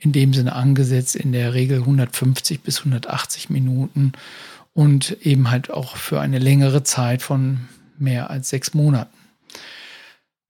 in 0.00 0.10
dem 0.10 0.34
Sinne 0.34 0.56
angesetzt, 0.56 1.14
in 1.14 1.30
der 1.30 1.54
Regel 1.54 1.78
150 1.78 2.62
bis 2.62 2.80
180 2.80 3.48
Minuten 3.48 4.10
und 4.76 5.16
eben 5.22 5.50
halt 5.50 5.70
auch 5.70 5.96
für 5.96 6.20
eine 6.20 6.38
längere 6.38 6.82
Zeit 6.82 7.22
von 7.22 7.60
mehr 7.98 8.28
als 8.28 8.50
sechs 8.50 8.74
Monaten. 8.74 9.16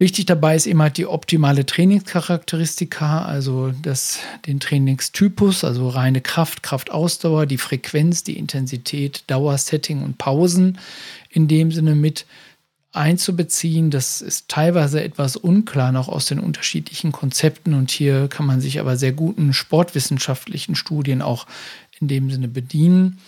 Wichtig 0.00 0.26
dabei 0.26 0.56
ist 0.56 0.66
eben 0.66 0.82
halt 0.82 0.98
die 0.98 1.06
optimale 1.06 1.64
Trainingscharakteristika, 1.64 3.24
also 3.24 3.72
das, 3.82 4.18
den 4.46 4.58
Trainingstypus, 4.58 5.62
also 5.62 5.88
reine 5.88 6.20
Kraft, 6.20 6.64
Kraftausdauer, 6.64 7.46
die 7.46 7.56
Frequenz, 7.56 8.24
die 8.24 8.36
Intensität, 8.36 9.22
Dauer, 9.28 9.56
Setting 9.56 10.02
und 10.02 10.18
Pausen 10.18 10.78
in 11.30 11.46
dem 11.46 11.70
Sinne 11.70 11.94
mit 11.94 12.26
einzubeziehen. 12.92 13.92
Das 13.92 14.20
ist 14.22 14.48
teilweise 14.48 15.04
etwas 15.04 15.36
unklar 15.36 15.92
noch 15.92 16.08
aus 16.08 16.26
den 16.26 16.40
unterschiedlichen 16.40 17.12
Konzepten 17.12 17.74
und 17.74 17.92
hier 17.92 18.26
kann 18.26 18.44
man 18.44 18.60
sich 18.60 18.80
aber 18.80 18.96
sehr 18.96 19.12
guten 19.12 19.52
sportwissenschaftlichen 19.52 20.74
Studien 20.74 21.22
auch 21.22 21.46
in 22.00 22.08
dem 22.08 22.28
Sinne 22.30 22.48
bedienen. 22.48 23.18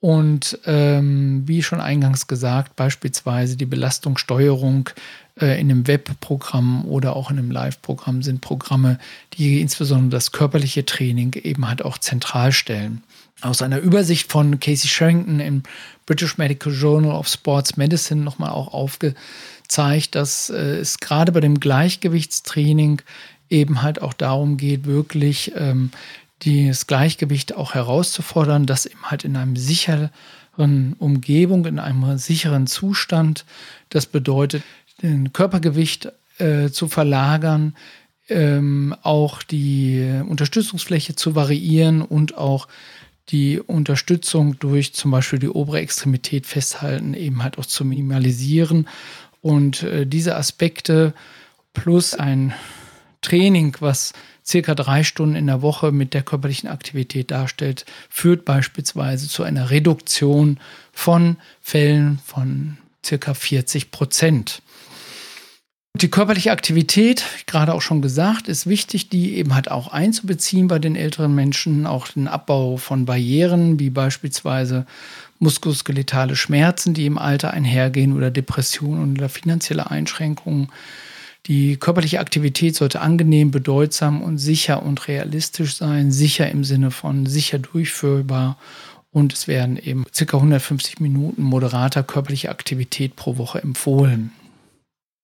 Und 0.00 0.58
ähm, 0.66 1.42
wie 1.46 1.62
schon 1.62 1.80
eingangs 1.80 2.26
gesagt, 2.26 2.76
beispielsweise 2.76 3.56
die 3.56 3.66
Belastungssteuerung 3.66 4.90
äh, 5.40 5.58
in 5.60 5.70
einem 5.70 5.86
Webprogramm 5.86 6.84
oder 6.84 7.16
auch 7.16 7.30
in 7.30 7.38
einem 7.38 7.50
Live-Programm 7.50 8.22
sind 8.22 8.40
Programme, 8.40 8.98
die 9.34 9.60
insbesondere 9.60 10.10
das 10.10 10.32
körperliche 10.32 10.84
Training 10.84 11.32
eben 11.34 11.66
halt 11.66 11.82
auch 11.82 11.98
zentral 11.98 12.52
stellen. 12.52 13.02
Aus 13.40 13.62
einer 13.62 13.78
Übersicht 13.78 14.30
von 14.30 14.60
Casey 14.60 14.88
Sherrington 14.88 15.40
im 15.40 15.62
British 16.04 16.38
Medical 16.38 16.72
Journal 16.72 17.12
of 17.12 17.28
Sports 17.28 17.76
Medicine 17.76 18.22
nochmal 18.22 18.50
auch 18.50 18.72
aufgezeigt, 18.72 20.14
dass 20.14 20.50
äh, 20.50 20.76
es 20.76 20.98
gerade 20.98 21.32
bei 21.32 21.40
dem 21.40 21.58
Gleichgewichtstraining 21.58 23.02
eben 23.48 23.82
halt 23.82 24.02
auch 24.02 24.12
darum 24.12 24.56
geht, 24.56 24.86
wirklich 24.86 25.52
ähm, 25.56 25.90
das 26.44 26.86
Gleichgewicht 26.86 27.54
auch 27.54 27.74
herauszufordern, 27.74 28.66
das 28.66 28.86
eben 28.86 29.02
halt 29.04 29.24
in 29.24 29.36
einem 29.36 29.56
sicheren 29.56 30.10
Umgebung, 30.98 31.66
in 31.66 31.78
einem 31.78 32.18
sicheren 32.18 32.66
Zustand. 32.66 33.44
Das 33.88 34.06
bedeutet, 34.06 34.62
den 35.02 35.32
Körpergewicht 35.32 36.12
äh, 36.38 36.70
zu 36.70 36.88
verlagern, 36.88 37.74
ähm, 38.28 38.94
auch 39.02 39.42
die 39.42 40.20
Unterstützungsfläche 40.26 41.14
zu 41.14 41.34
variieren 41.34 42.02
und 42.02 42.36
auch 42.36 42.68
die 43.28 43.60
Unterstützung 43.60 44.58
durch 44.58 44.94
zum 44.94 45.10
Beispiel 45.10 45.38
die 45.38 45.48
obere 45.48 45.80
Extremität 45.80 46.46
festhalten, 46.46 47.14
eben 47.14 47.42
halt 47.42 47.58
auch 47.58 47.66
zu 47.66 47.84
minimalisieren. 47.84 48.88
Und 49.42 49.82
äh, 49.82 50.06
diese 50.06 50.36
Aspekte 50.36 51.12
plus 51.72 52.14
ein 52.14 52.54
Training, 53.22 53.76
was 53.80 54.12
circa 54.44 54.74
drei 54.74 55.02
Stunden 55.02 55.36
in 55.36 55.46
der 55.46 55.62
Woche 55.62 55.92
mit 55.92 56.14
der 56.14 56.22
körperlichen 56.22 56.68
Aktivität 56.68 57.30
darstellt, 57.30 57.84
führt 58.08 58.44
beispielsweise 58.44 59.28
zu 59.28 59.42
einer 59.42 59.70
Reduktion 59.70 60.58
von 60.92 61.36
Fällen 61.60 62.20
von 62.24 62.78
circa 63.04 63.34
40 63.34 63.90
Prozent. 63.90 64.62
Die 65.94 66.10
körperliche 66.10 66.52
Aktivität, 66.52 67.24
gerade 67.46 67.72
auch 67.72 67.80
schon 67.80 68.02
gesagt, 68.02 68.48
ist 68.48 68.66
wichtig, 68.66 69.08
die 69.08 69.36
eben 69.36 69.54
halt 69.54 69.70
auch 69.70 69.88
einzubeziehen 69.88 70.68
bei 70.68 70.78
den 70.78 70.94
älteren 70.94 71.34
Menschen, 71.34 71.86
auch 71.86 72.08
den 72.08 72.28
Abbau 72.28 72.76
von 72.76 73.06
Barrieren, 73.06 73.80
wie 73.80 73.88
beispielsweise 73.88 74.84
muskuloskeletale 75.38 76.36
Schmerzen, 76.36 76.92
die 76.92 77.06
im 77.06 77.16
Alter 77.16 77.52
einhergehen 77.52 78.14
oder 78.14 78.30
Depressionen 78.30 79.16
oder 79.16 79.30
finanzielle 79.30 79.90
Einschränkungen. 79.90 80.68
Die 81.46 81.76
körperliche 81.76 82.18
Aktivität 82.18 82.74
sollte 82.74 83.00
angenehm, 83.00 83.52
bedeutsam 83.52 84.20
und 84.20 84.38
sicher 84.38 84.82
und 84.82 85.06
realistisch 85.06 85.76
sein. 85.76 86.10
Sicher 86.10 86.50
im 86.50 86.64
Sinne 86.64 86.90
von 86.90 87.26
sicher 87.26 87.58
durchführbar. 87.58 88.58
Und 89.12 89.32
es 89.32 89.46
werden 89.46 89.76
eben 89.78 90.04
ca. 90.04 90.36
150 90.36 91.00
Minuten 91.00 91.42
moderater 91.42 92.02
körperliche 92.02 92.50
Aktivität 92.50 93.16
pro 93.16 93.38
Woche 93.38 93.62
empfohlen. 93.62 94.32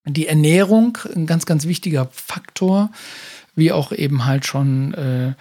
Die 0.07 0.27
Ernährung, 0.27 0.99
ein 1.15 1.27
ganz, 1.27 1.45
ganz 1.45 1.67
wichtiger 1.67 2.09
Faktor, 2.13 2.91
wie 3.55 3.73
auch 3.73 3.93
eben 3.93 4.25
halt 4.25 4.47
schon 4.47 4.95
äh, 4.95 5.35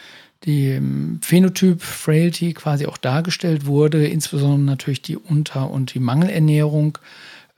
die 0.43 0.69
ähm, 0.69 1.19
Phänotyp 1.21 1.81
Frailty 1.81 2.53
quasi 2.53 2.87
auch 2.87 2.97
dargestellt 2.97 3.65
wurde, 3.65 4.05
insbesondere 4.07 4.59
natürlich 4.59 5.01
die 5.01 5.17
Unter- 5.17 5.69
und 5.69 5.93
die 5.93 5.99
Mangelernährung 5.99 6.97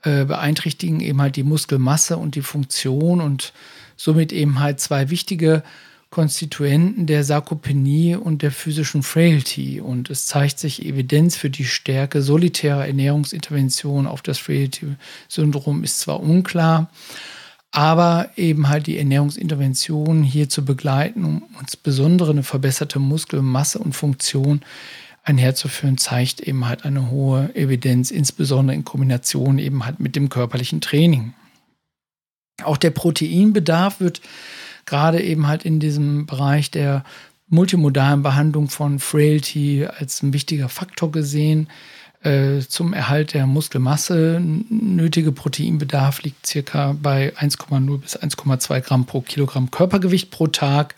äh, 0.04 0.24
beeinträchtigen 0.24 1.00
eben 1.00 1.20
halt 1.20 1.36
die 1.36 1.42
Muskelmasse 1.42 2.16
und 2.16 2.34
die 2.34 2.42
Funktion 2.42 3.20
und 3.20 3.52
somit 3.96 4.32
eben 4.32 4.60
halt 4.60 4.80
zwei 4.80 5.10
wichtige 5.10 5.62
Konstituenten 6.14 7.06
der 7.06 7.24
Sarkopenie 7.24 8.14
und 8.14 8.42
der 8.42 8.52
physischen 8.52 9.02
Frailty. 9.02 9.80
Und 9.80 10.10
es 10.10 10.26
zeigt 10.26 10.60
sich 10.60 10.84
Evidenz 10.84 11.36
für 11.36 11.50
die 11.50 11.64
Stärke 11.64 12.22
solitärer 12.22 12.86
Ernährungsinterventionen 12.86 14.06
auf 14.06 14.22
das 14.22 14.38
Frailty-Syndrom 14.38 15.82
ist 15.82 15.98
zwar 15.98 16.20
unklar, 16.20 16.88
aber 17.72 18.30
eben 18.36 18.68
halt 18.68 18.86
die 18.86 18.96
Ernährungsintervention 18.98 20.22
hier 20.22 20.48
zu 20.48 20.64
begleiten, 20.64 21.24
um 21.24 21.42
insbesondere 21.60 22.30
eine 22.30 22.44
verbesserte 22.44 23.00
Muskelmasse 23.00 23.80
und 23.80 23.94
Funktion 23.94 24.60
einherzuführen, 25.24 25.98
zeigt 25.98 26.40
eben 26.40 26.68
halt 26.68 26.84
eine 26.84 27.10
hohe 27.10 27.54
Evidenz, 27.54 28.10
insbesondere 28.10 28.76
in 28.76 28.84
Kombination 28.84 29.58
eben 29.58 29.84
halt 29.84 29.98
mit 29.98 30.16
dem 30.16 30.28
körperlichen 30.28 30.80
Training. 30.80 31.32
Auch 32.62 32.76
der 32.76 32.90
Proteinbedarf 32.90 34.00
wird 34.00 34.20
gerade 34.84 35.22
eben 35.22 35.46
halt 35.46 35.64
in 35.64 35.80
diesem 35.80 36.26
Bereich 36.26 36.70
der 36.70 37.04
multimodalen 37.48 38.22
Behandlung 38.22 38.68
von 38.68 38.98
Frailty 38.98 39.86
als 39.86 40.22
ein 40.22 40.32
wichtiger 40.32 40.68
Faktor 40.68 41.10
gesehen. 41.10 41.68
Äh, 42.22 42.60
zum 42.60 42.92
Erhalt 42.94 43.34
der 43.34 43.46
Muskelmasse 43.46 44.40
nötige 44.40 45.32
Proteinbedarf 45.32 46.22
liegt 46.22 46.46
circa 46.46 46.96
bei 47.00 47.34
1,0 47.36 47.98
bis 47.98 48.18
1,2 48.18 48.80
Gramm 48.80 49.04
pro 49.04 49.20
Kilogramm 49.20 49.70
Körpergewicht 49.70 50.30
pro 50.30 50.46
Tag. 50.46 50.94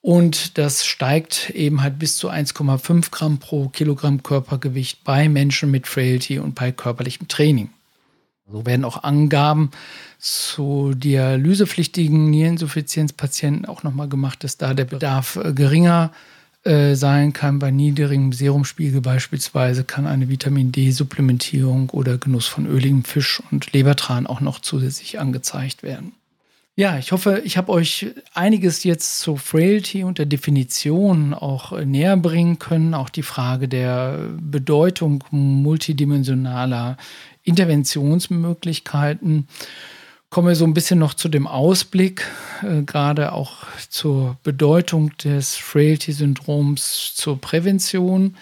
Und 0.00 0.58
das 0.58 0.86
steigt 0.86 1.50
eben 1.50 1.82
halt 1.82 1.98
bis 1.98 2.16
zu 2.16 2.30
1,5 2.30 3.10
Gramm 3.10 3.38
pro 3.38 3.68
Kilogramm 3.68 4.22
Körpergewicht 4.22 5.02
bei 5.04 5.28
Menschen 5.28 5.70
mit 5.70 5.86
Frailty 5.86 6.38
und 6.38 6.54
bei 6.54 6.72
körperlichem 6.72 7.28
Training. 7.28 7.70
So 8.50 8.64
werden 8.64 8.84
auch 8.84 9.02
Angaben 9.02 9.70
zu 10.18 10.94
dialysepflichtigen 10.94 12.30
Niereninsuffizienzpatienten 12.30 13.66
auch 13.66 13.82
nochmal 13.82 14.08
gemacht, 14.08 14.42
dass 14.42 14.56
da 14.56 14.72
der 14.72 14.86
Bedarf 14.86 15.36
äh, 15.36 15.52
geringer 15.52 16.12
äh, 16.64 16.94
sein 16.94 17.32
kann. 17.32 17.58
Bei 17.58 17.70
niedrigem 17.70 18.32
Serumspiegel 18.32 19.00
beispielsweise 19.00 19.84
kann 19.84 20.06
eine 20.06 20.28
Vitamin 20.28 20.72
D-Supplementierung 20.72 21.90
oder 21.90 22.18
Genuss 22.18 22.46
von 22.46 22.66
öligem 22.66 23.04
Fisch 23.04 23.42
und 23.50 23.72
Lebertran 23.72 24.26
auch 24.26 24.40
noch 24.40 24.60
zusätzlich 24.60 25.20
angezeigt 25.20 25.82
werden. 25.82 26.12
Ja, 26.78 26.96
ich 26.96 27.10
hoffe, 27.10 27.42
ich 27.44 27.56
habe 27.56 27.72
euch 27.72 28.06
einiges 28.34 28.84
jetzt 28.84 29.18
zu 29.18 29.36
Frailty 29.36 30.04
und 30.04 30.18
der 30.18 30.26
Definition 30.26 31.34
auch 31.34 31.72
äh, 31.72 31.84
näher 31.84 32.16
bringen 32.16 32.60
können. 32.60 32.94
Auch 32.94 33.08
die 33.08 33.24
Frage 33.24 33.66
der 33.66 34.28
Bedeutung 34.40 35.24
multidimensionaler 35.32 36.96
Interventionsmöglichkeiten. 37.42 39.48
Kommen 40.30 40.46
wir 40.46 40.54
so 40.54 40.66
ein 40.66 40.74
bisschen 40.74 41.00
noch 41.00 41.14
zu 41.14 41.28
dem 41.28 41.48
Ausblick, 41.48 42.24
äh, 42.62 42.82
gerade 42.82 43.32
auch 43.32 43.66
zur 43.88 44.36
Bedeutung 44.44 45.16
des 45.16 45.56
Frailty-Syndroms 45.56 47.12
zur 47.16 47.40
Prävention. 47.40 48.36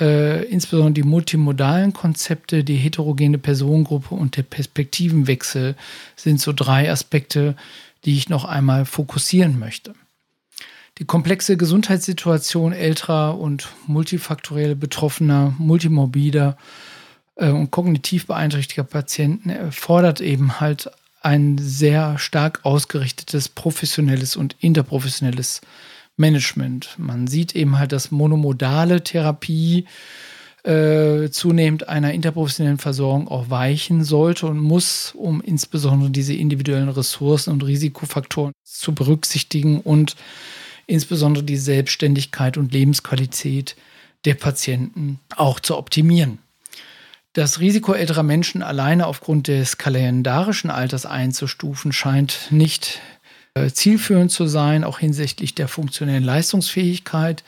Äh, 0.00 0.44
insbesondere 0.46 0.92
die 0.92 1.08
multimodalen 1.08 1.92
Konzepte, 1.92 2.64
die 2.64 2.76
heterogene 2.76 3.38
Personengruppe 3.38 4.14
und 4.14 4.36
der 4.36 4.42
Perspektivenwechsel 4.42 5.76
sind 6.16 6.40
so 6.40 6.52
drei 6.52 6.90
Aspekte, 6.90 7.54
die 8.04 8.16
ich 8.16 8.28
noch 8.28 8.44
einmal 8.44 8.86
fokussieren 8.86 9.58
möchte. 9.58 9.94
Die 10.98 11.04
komplexe 11.04 11.56
Gesundheitssituation 11.56 12.72
älterer 12.72 13.38
und 13.38 13.68
multifaktoriell 13.86 14.74
betroffener, 14.74 15.54
multimorbider 15.58 16.56
äh, 17.36 17.50
und 17.50 17.70
kognitiv 17.70 18.26
beeinträchtigter 18.26 18.84
Patienten 18.84 19.50
erfordert 19.50 20.20
eben 20.20 20.60
halt 20.60 20.90
ein 21.20 21.56
sehr 21.58 22.18
stark 22.18 22.60
ausgerichtetes 22.64 23.48
professionelles 23.48 24.36
und 24.36 24.56
interprofessionelles 24.60 25.62
Management. 26.16 26.94
Man 26.98 27.26
sieht 27.26 27.54
eben 27.54 27.78
halt, 27.78 27.92
dass 27.92 28.10
monomodale 28.10 29.02
Therapie 29.02 29.86
äh, 30.64 31.28
zunehmend 31.30 31.88
einer 31.88 32.12
interprofessionellen 32.12 32.78
Versorgung 32.78 33.28
auch 33.28 33.50
weichen 33.50 34.02
sollte 34.04 34.46
und 34.46 34.58
muss, 34.58 35.12
um 35.14 35.40
insbesondere 35.40 36.10
diese 36.10 36.34
individuellen 36.34 36.88
Ressourcen 36.88 37.52
und 37.52 37.64
Risikofaktoren 37.64 38.52
zu 38.64 38.94
berücksichtigen 38.94 39.80
und 39.80 40.16
insbesondere 40.86 41.44
die 41.44 41.56
Selbstständigkeit 41.56 42.56
und 42.56 42.72
Lebensqualität 42.72 43.76
der 44.24 44.34
Patienten 44.34 45.20
auch 45.36 45.60
zu 45.60 45.76
optimieren. 45.76 46.38
Das 47.34 47.58
Risiko 47.58 47.94
älterer 47.94 48.22
Menschen 48.22 48.62
alleine 48.62 49.06
aufgrund 49.06 49.48
des 49.48 49.76
kalendarischen 49.76 50.70
Alters 50.70 51.04
einzustufen 51.04 51.92
scheint 51.92 52.46
nicht 52.50 53.00
zielführend 53.72 54.32
zu 54.32 54.46
sein, 54.46 54.84
auch 54.84 54.98
hinsichtlich 54.98 55.54
der 55.54 55.68
funktionellen 55.68 56.24
Leistungsfähigkeit 56.24 57.44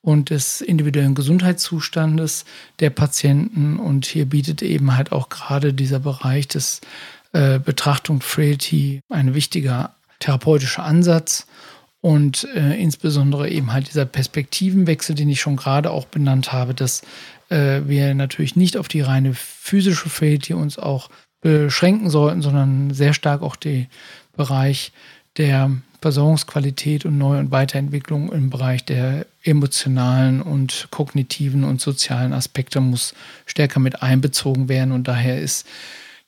und 0.00 0.30
des 0.30 0.60
individuellen 0.60 1.14
Gesundheitszustandes 1.14 2.44
der 2.80 2.90
Patienten. 2.90 3.78
Und 3.78 4.06
hier 4.06 4.26
bietet 4.26 4.62
eben 4.62 4.96
halt 4.96 5.12
auch 5.12 5.28
gerade 5.28 5.74
dieser 5.74 6.00
Bereich 6.00 6.48
des 6.48 6.80
äh, 7.32 7.58
Betrachtung 7.58 8.20
Frailty 8.20 9.00
ein 9.08 9.34
wichtiger 9.34 9.94
therapeutischer 10.18 10.84
Ansatz 10.84 11.46
und 12.00 12.48
äh, 12.54 12.74
insbesondere 12.80 13.48
eben 13.48 13.72
halt 13.72 13.88
dieser 13.88 14.04
Perspektivenwechsel, 14.04 15.14
den 15.14 15.28
ich 15.28 15.40
schon 15.40 15.56
gerade 15.56 15.90
auch 15.90 16.06
benannt 16.06 16.52
habe, 16.52 16.74
dass 16.74 17.02
äh, 17.48 17.82
wir 17.86 18.14
natürlich 18.14 18.56
nicht 18.56 18.76
auf 18.76 18.88
die 18.88 19.00
reine 19.02 19.34
physische 19.34 20.08
Frailty 20.08 20.54
uns 20.54 20.78
auch 20.78 21.10
beschränken 21.42 22.10
sollten, 22.10 22.42
sondern 22.42 22.92
sehr 22.92 23.14
stark 23.14 23.42
auch 23.42 23.56
den 23.56 23.86
Bereich 24.36 24.92
der 25.36 25.70
Versorgungsqualität 26.00 27.04
und 27.04 27.16
Neu- 27.16 27.38
und 27.38 27.50
Weiterentwicklung 27.50 28.32
im 28.32 28.50
Bereich 28.50 28.84
der 28.84 29.26
emotionalen 29.44 30.42
und 30.42 30.88
kognitiven 30.90 31.64
und 31.64 31.80
sozialen 31.80 32.32
Aspekte 32.32 32.80
muss 32.80 33.14
stärker 33.46 33.80
mit 33.80 34.02
einbezogen 34.02 34.68
werden 34.68 34.92
und 34.92 35.08
daher 35.08 35.40
ist 35.40 35.66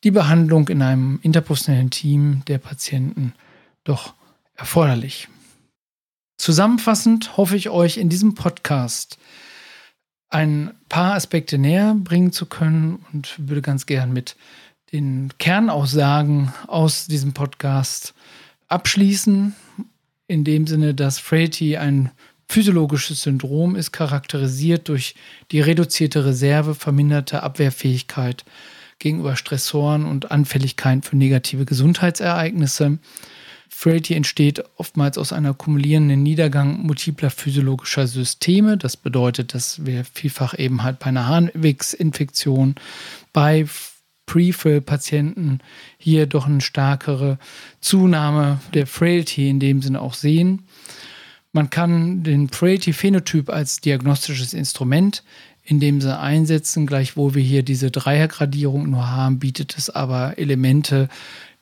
die 0.05 0.11
Behandlung 0.11 0.69
in 0.69 0.83
einem 0.83 1.19
interprofessionellen 1.23 1.91
Team 1.91 2.43
der 2.47 2.59
Patienten 2.59 3.33
doch 3.83 4.15
erforderlich. 4.55 5.29
Zusammenfassend 6.37 7.37
hoffe 7.37 7.57
ich 7.57 7.71
euch 7.71 7.97
in 7.97 8.09
diesem 8.09 8.35
Podcast 8.35 9.19
ein 10.31 10.75
paar 10.89 11.15
Aspekte 11.15 11.59
näher 11.59 11.95
bringen 11.97 12.33
zu 12.33 12.47
können 12.47 13.05
und 13.13 13.35
würde 13.39 13.63
ganz 13.63 13.87
gern 13.87 14.13
mit 14.13 14.37
den 14.93 15.33
Kernaussagen 15.39 16.53
aus 16.67 17.07
diesem 17.07 17.33
Podcast 17.33 18.15
abschließen. 18.69 19.55
In 20.27 20.45
dem 20.45 20.67
Sinne, 20.67 20.95
dass 20.95 21.19
Frailty 21.19 21.77
ein 21.77 22.11
physiologisches 22.49 23.23
Syndrom 23.23 23.77
ist, 23.77 23.93
charakterisiert 23.93 24.89
durch 24.89 25.15
die 25.51 25.61
reduzierte 25.61 26.25
Reserve, 26.25 26.75
verminderte 26.75 27.43
Abwehrfähigkeit 27.43 28.45
gegenüber 28.99 29.37
Stressoren 29.37 30.07
und 30.07 30.31
Anfälligkeit 30.31 31.05
für 31.05 31.17
negative 31.17 31.65
Gesundheitsereignisse. 31.65 32.99
Frailty 33.69 34.15
entsteht 34.15 34.63
oftmals 34.77 35.19
aus 35.19 35.33
einer 35.33 35.53
kumulierenden 35.53 36.23
Niedergang 36.23 36.83
multipler 36.87 37.31
physiologischer 37.31 38.07
Systeme. 38.07 38.77
Das 38.79 38.97
bedeutet, 38.97 39.53
dass 39.53 39.85
wir 39.85 40.05
vielfach 40.05 40.57
eben 40.57 40.85
halt 40.85 41.01
bei 41.01 41.07
einer 41.07 41.27
Harnwegsinfektion, 41.27 42.77
bei 43.33 43.67
Prefill-Patienten 44.27 45.61
hier 45.99 46.27
doch 46.27 46.47
eine 46.47 46.61
stärkere 46.61 47.39
Zunahme 47.81 48.61
der 48.73 48.87
Frailty 48.87 49.49
in 49.49 49.61
dem 49.61 49.83
Sinne 49.83 50.01
auch 50.01 50.15
sehen. 50.15 50.65
Man 51.53 51.71
kann 51.71 52.23
den 52.23 52.49
Frailty-Phänotyp 52.49 53.49
als 53.49 53.81
diagnostisches 53.81 54.55
Instrument 54.55 55.23
in 55.63 55.81
dem 55.81 56.01
Sinne 56.01 56.19
einsetzen, 56.19 56.87
gleichwohl 56.87 57.35
wir 57.35 57.43
hier 57.43 57.63
diese 57.63 57.91
Dreiergradierung 57.91 58.91
nur 58.91 59.11
haben, 59.11 59.39
bietet 59.39 59.77
es 59.79 59.89
aber 59.89 60.39
Elemente 60.39 61.09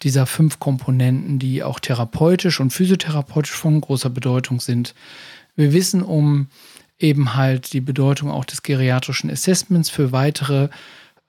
dieser 0.03 0.27
fünf 0.27 0.59
Komponenten, 0.59 1.39
die 1.39 1.63
auch 1.63 1.79
therapeutisch 1.79 2.59
und 2.59 2.73
physiotherapeutisch 2.73 3.53
von 3.53 3.81
großer 3.81 4.11
Bedeutung 4.11 4.61
sind. 4.61 4.95
Wir 5.55 5.73
wissen 5.73 6.03
um 6.03 6.49
eben 6.99 7.35
halt 7.35 7.73
die 7.73 7.81
Bedeutung 7.81 8.31
auch 8.31 8.45
des 8.45 8.63
geriatrischen 8.63 9.31
Assessments 9.31 9.91
für 9.91 10.13
weitere 10.13 10.69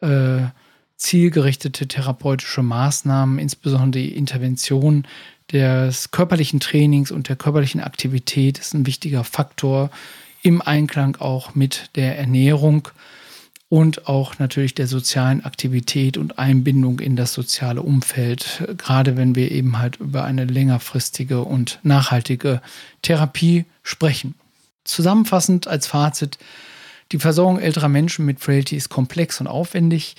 äh, 0.02 0.48
zielgerichtete 0.97 1.88
therapeutische 1.88 2.63
Maßnahmen, 2.63 3.39
insbesondere 3.39 4.03
die 4.03 4.15
Intervention 4.15 5.06
des 5.51 6.12
körperlichen 6.12 6.60
Trainings 6.60 7.12
und 7.12 7.29
der 7.29 7.36
körperlichen 7.36 7.82
Aktivität 7.82 8.58
ist 8.60 8.73
ein 8.73 8.86
wichtiger 8.86 9.23
Faktor 9.23 9.89
im 10.41 10.62
Einklang 10.62 11.17
auch 11.17 11.56
mit 11.56 11.89
der 11.95 12.17
Ernährung 12.17 12.89
und 13.69 14.08
auch 14.08 14.38
natürlich 14.38 14.75
der 14.75 14.88
sozialen 14.88 15.43
Aktivität 15.43 16.17
und 16.17 16.38
Einbindung 16.38 16.99
in 16.99 17.15
das 17.15 17.34
soziale 17.34 17.82
Umfeld, 17.82 18.63
gerade 18.77 19.17
wenn 19.17 19.36
wir 19.36 19.51
eben 19.51 19.79
halt 19.79 19.95
über 19.95 20.23
eine 20.25 20.45
längerfristige 20.45 21.41
und 21.41 21.79
nachhaltige 21.82 22.62
Therapie 23.01 23.65
sprechen. 23.82 24.36
Zusammenfassend 24.84 25.67
als 25.67 25.88
Fazit, 25.88 26.38
die 27.12 27.19
Versorgung 27.19 27.60
älterer 27.60 27.89
Menschen 27.89 28.25
mit 28.25 28.41
Frailty 28.41 28.75
ist 28.75 28.89
komplex 28.89 29.39
und 29.39 29.47
aufwendig 29.47 30.15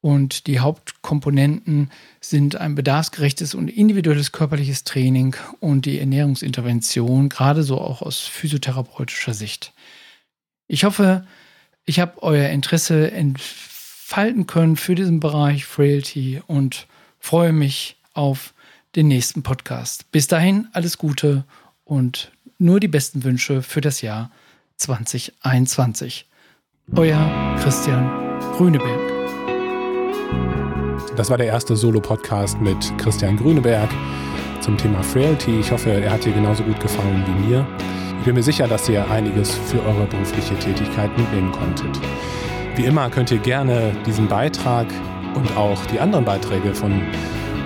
und 0.00 0.46
die 0.46 0.60
Hauptkomponenten 0.60 1.90
sind 2.20 2.56
ein 2.56 2.74
bedarfsgerechtes 2.74 3.54
und 3.54 3.68
individuelles 3.68 4.32
körperliches 4.32 4.84
Training 4.84 5.36
und 5.60 5.84
die 5.86 5.98
Ernährungsintervention, 5.98 7.28
gerade 7.28 7.62
so 7.62 7.80
auch 7.80 8.00
aus 8.00 8.20
physiotherapeutischer 8.20 9.34
Sicht. 9.34 9.72
Ich 10.68 10.84
hoffe, 10.84 11.26
ich 11.84 12.00
habe 12.00 12.22
euer 12.22 12.48
Interesse 12.48 13.10
entfalten 13.10 14.46
können 14.46 14.76
für 14.76 14.94
diesen 14.94 15.20
Bereich 15.20 15.66
Frailty 15.66 16.40
und 16.46 16.86
freue 17.18 17.52
mich 17.52 17.96
auf 18.14 18.54
den 18.96 19.08
nächsten 19.08 19.42
Podcast. 19.42 20.10
Bis 20.12 20.26
dahin 20.26 20.68
alles 20.72 20.98
Gute 20.98 21.44
und 21.84 22.32
nur 22.58 22.80
die 22.80 22.88
besten 22.88 23.24
Wünsche 23.24 23.62
für 23.62 23.80
das 23.80 24.00
Jahr 24.00 24.30
2021. 24.76 26.26
Euer 26.96 27.56
Christian 27.60 28.08
Grüneberg. 28.56 29.19
Das 31.16 31.30
war 31.30 31.36
der 31.36 31.46
erste 31.46 31.76
Solo-Podcast 31.76 32.60
mit 32.60 32.76
Christian 32.98 33.36
Grüneberg 33.36 33.88
zum 34.60 34.76
Thema 34.76 35.02
Frailty. 35.02 35.60
Ich 35.60 35.70
hoffe, 35.72 35.90
er 35.90 36.12
hat 36.12 36.24
dir 36.24 36.32
genauso 36.32 36.62
gut 36.62 36.80
gefallen 36.80 37.24
wie 37.26 37.48
mir. 37.48 37.66
Ich 38.18 38.24
bin 38.24 38.34
mir 38.34 38.42
sicher, 38.42 38.68
dass 38.68 38.88
ihr 38.88 39.10
einiges 39.10 39.54
für 39.54 39.82
eure 39.82 40.06
berufliche 40.06 40.54
Tätigkeit 40.58 41.16
mitnehmen 41.16 41.52
konntet. 41.52 41.98
Wie 42.76 42.84
immer 42.84 43.10
könnt 43.10 43.30
ihr 43.30 43.38
gerne 43.38 43.92
diesen 44.06 44.28
Beitrag 44.28 44.86
und 45.34 45.56
auch 45.56 45.84
die 45.86 46.00
anderen 46.00 46.24
Beiträge 46.24 46.74
von 46.74 47.02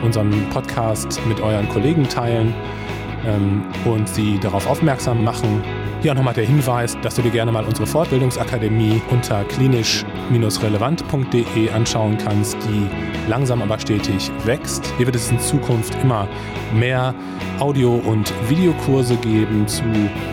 unserem 0.02 0.30
Podcast 0.50 1.20
mit 1.26 1.40
euren 1.40 1.68
Kollegen 1.68 2.08
teilen 2.08 2.54
ähm, 3.26 3.62
und 3.84 4.08
sie 4.08 4.38
darauf 4.38 4.68
aufmerksam 4.68 5.24
machen, 5.24 5.62
hier 6.04 6.12
auch 6.12 6.16
nochmal 6.16 6.34
der 6.34 6.44
Hinweis, 6.44 6.96
dass 7.00 7.14
du 7.14 7.22
dir 7.22 7.30
gerne 7.30 7.50
mal 7.50 7.64
unsere 7.64 7.86
Fortbildungsakademie 7.86 9.00
unter 9.10 9.42
klinisch-relevant.de 9.44 11.70
anschauen 11.70 12.18
kannst, 12.18 12.58
die 12.68 12.86
langsam 13.26 13.62
aber 13.62 13.78
stetig 13.78 14.30
wächst. 14.44 14.84
Hier 14.98 15.06
wird 15.06 15.16
es 15.16 15.30
in 15.30 15.40
Zukunft 15.40 15.96
immer 16.02 16.28
mehr 16.74 17.14
Audio- 17.58 18.02
und 18.04 18.30
Videokurse 18.50 19.16
geben 19.16 19.66
zu 19.66 19.82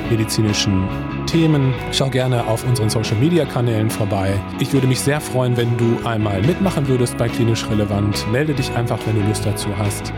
medizinischen 0.10 0.90
Themen. 1.26 1.74
Schau 1.94 2.10
gerne 2.10 2.46
auf 2.48 2.68
unseren 2.68 2.90
Social-Media-Kanälen 2.90 3.90
vorbei. 3.90 4.34
Ich 4.60 4.74
würde 4.74 4.88
mich 4.88 5.00
sehr 5.00 5.22
freuen, 5.22 5.56
wenn 5.56 5.78
du 5.78 6.00
einmal 6.04 6.42
mitmachen 6.42 6.90
würdest 6.90 7.18
bei 7.18 7.30
Klinisch 7.30 7.66
Relevant. 7.70 8.30
Melde 8.30 8.54
dich 8.54 8.76
einfach, 8.76 9.00
wenn 9.06 9.16
du 9.16 9.22
Lust 9.26 9.46
dazu 9.46 9.70
hast, 9.78 10.12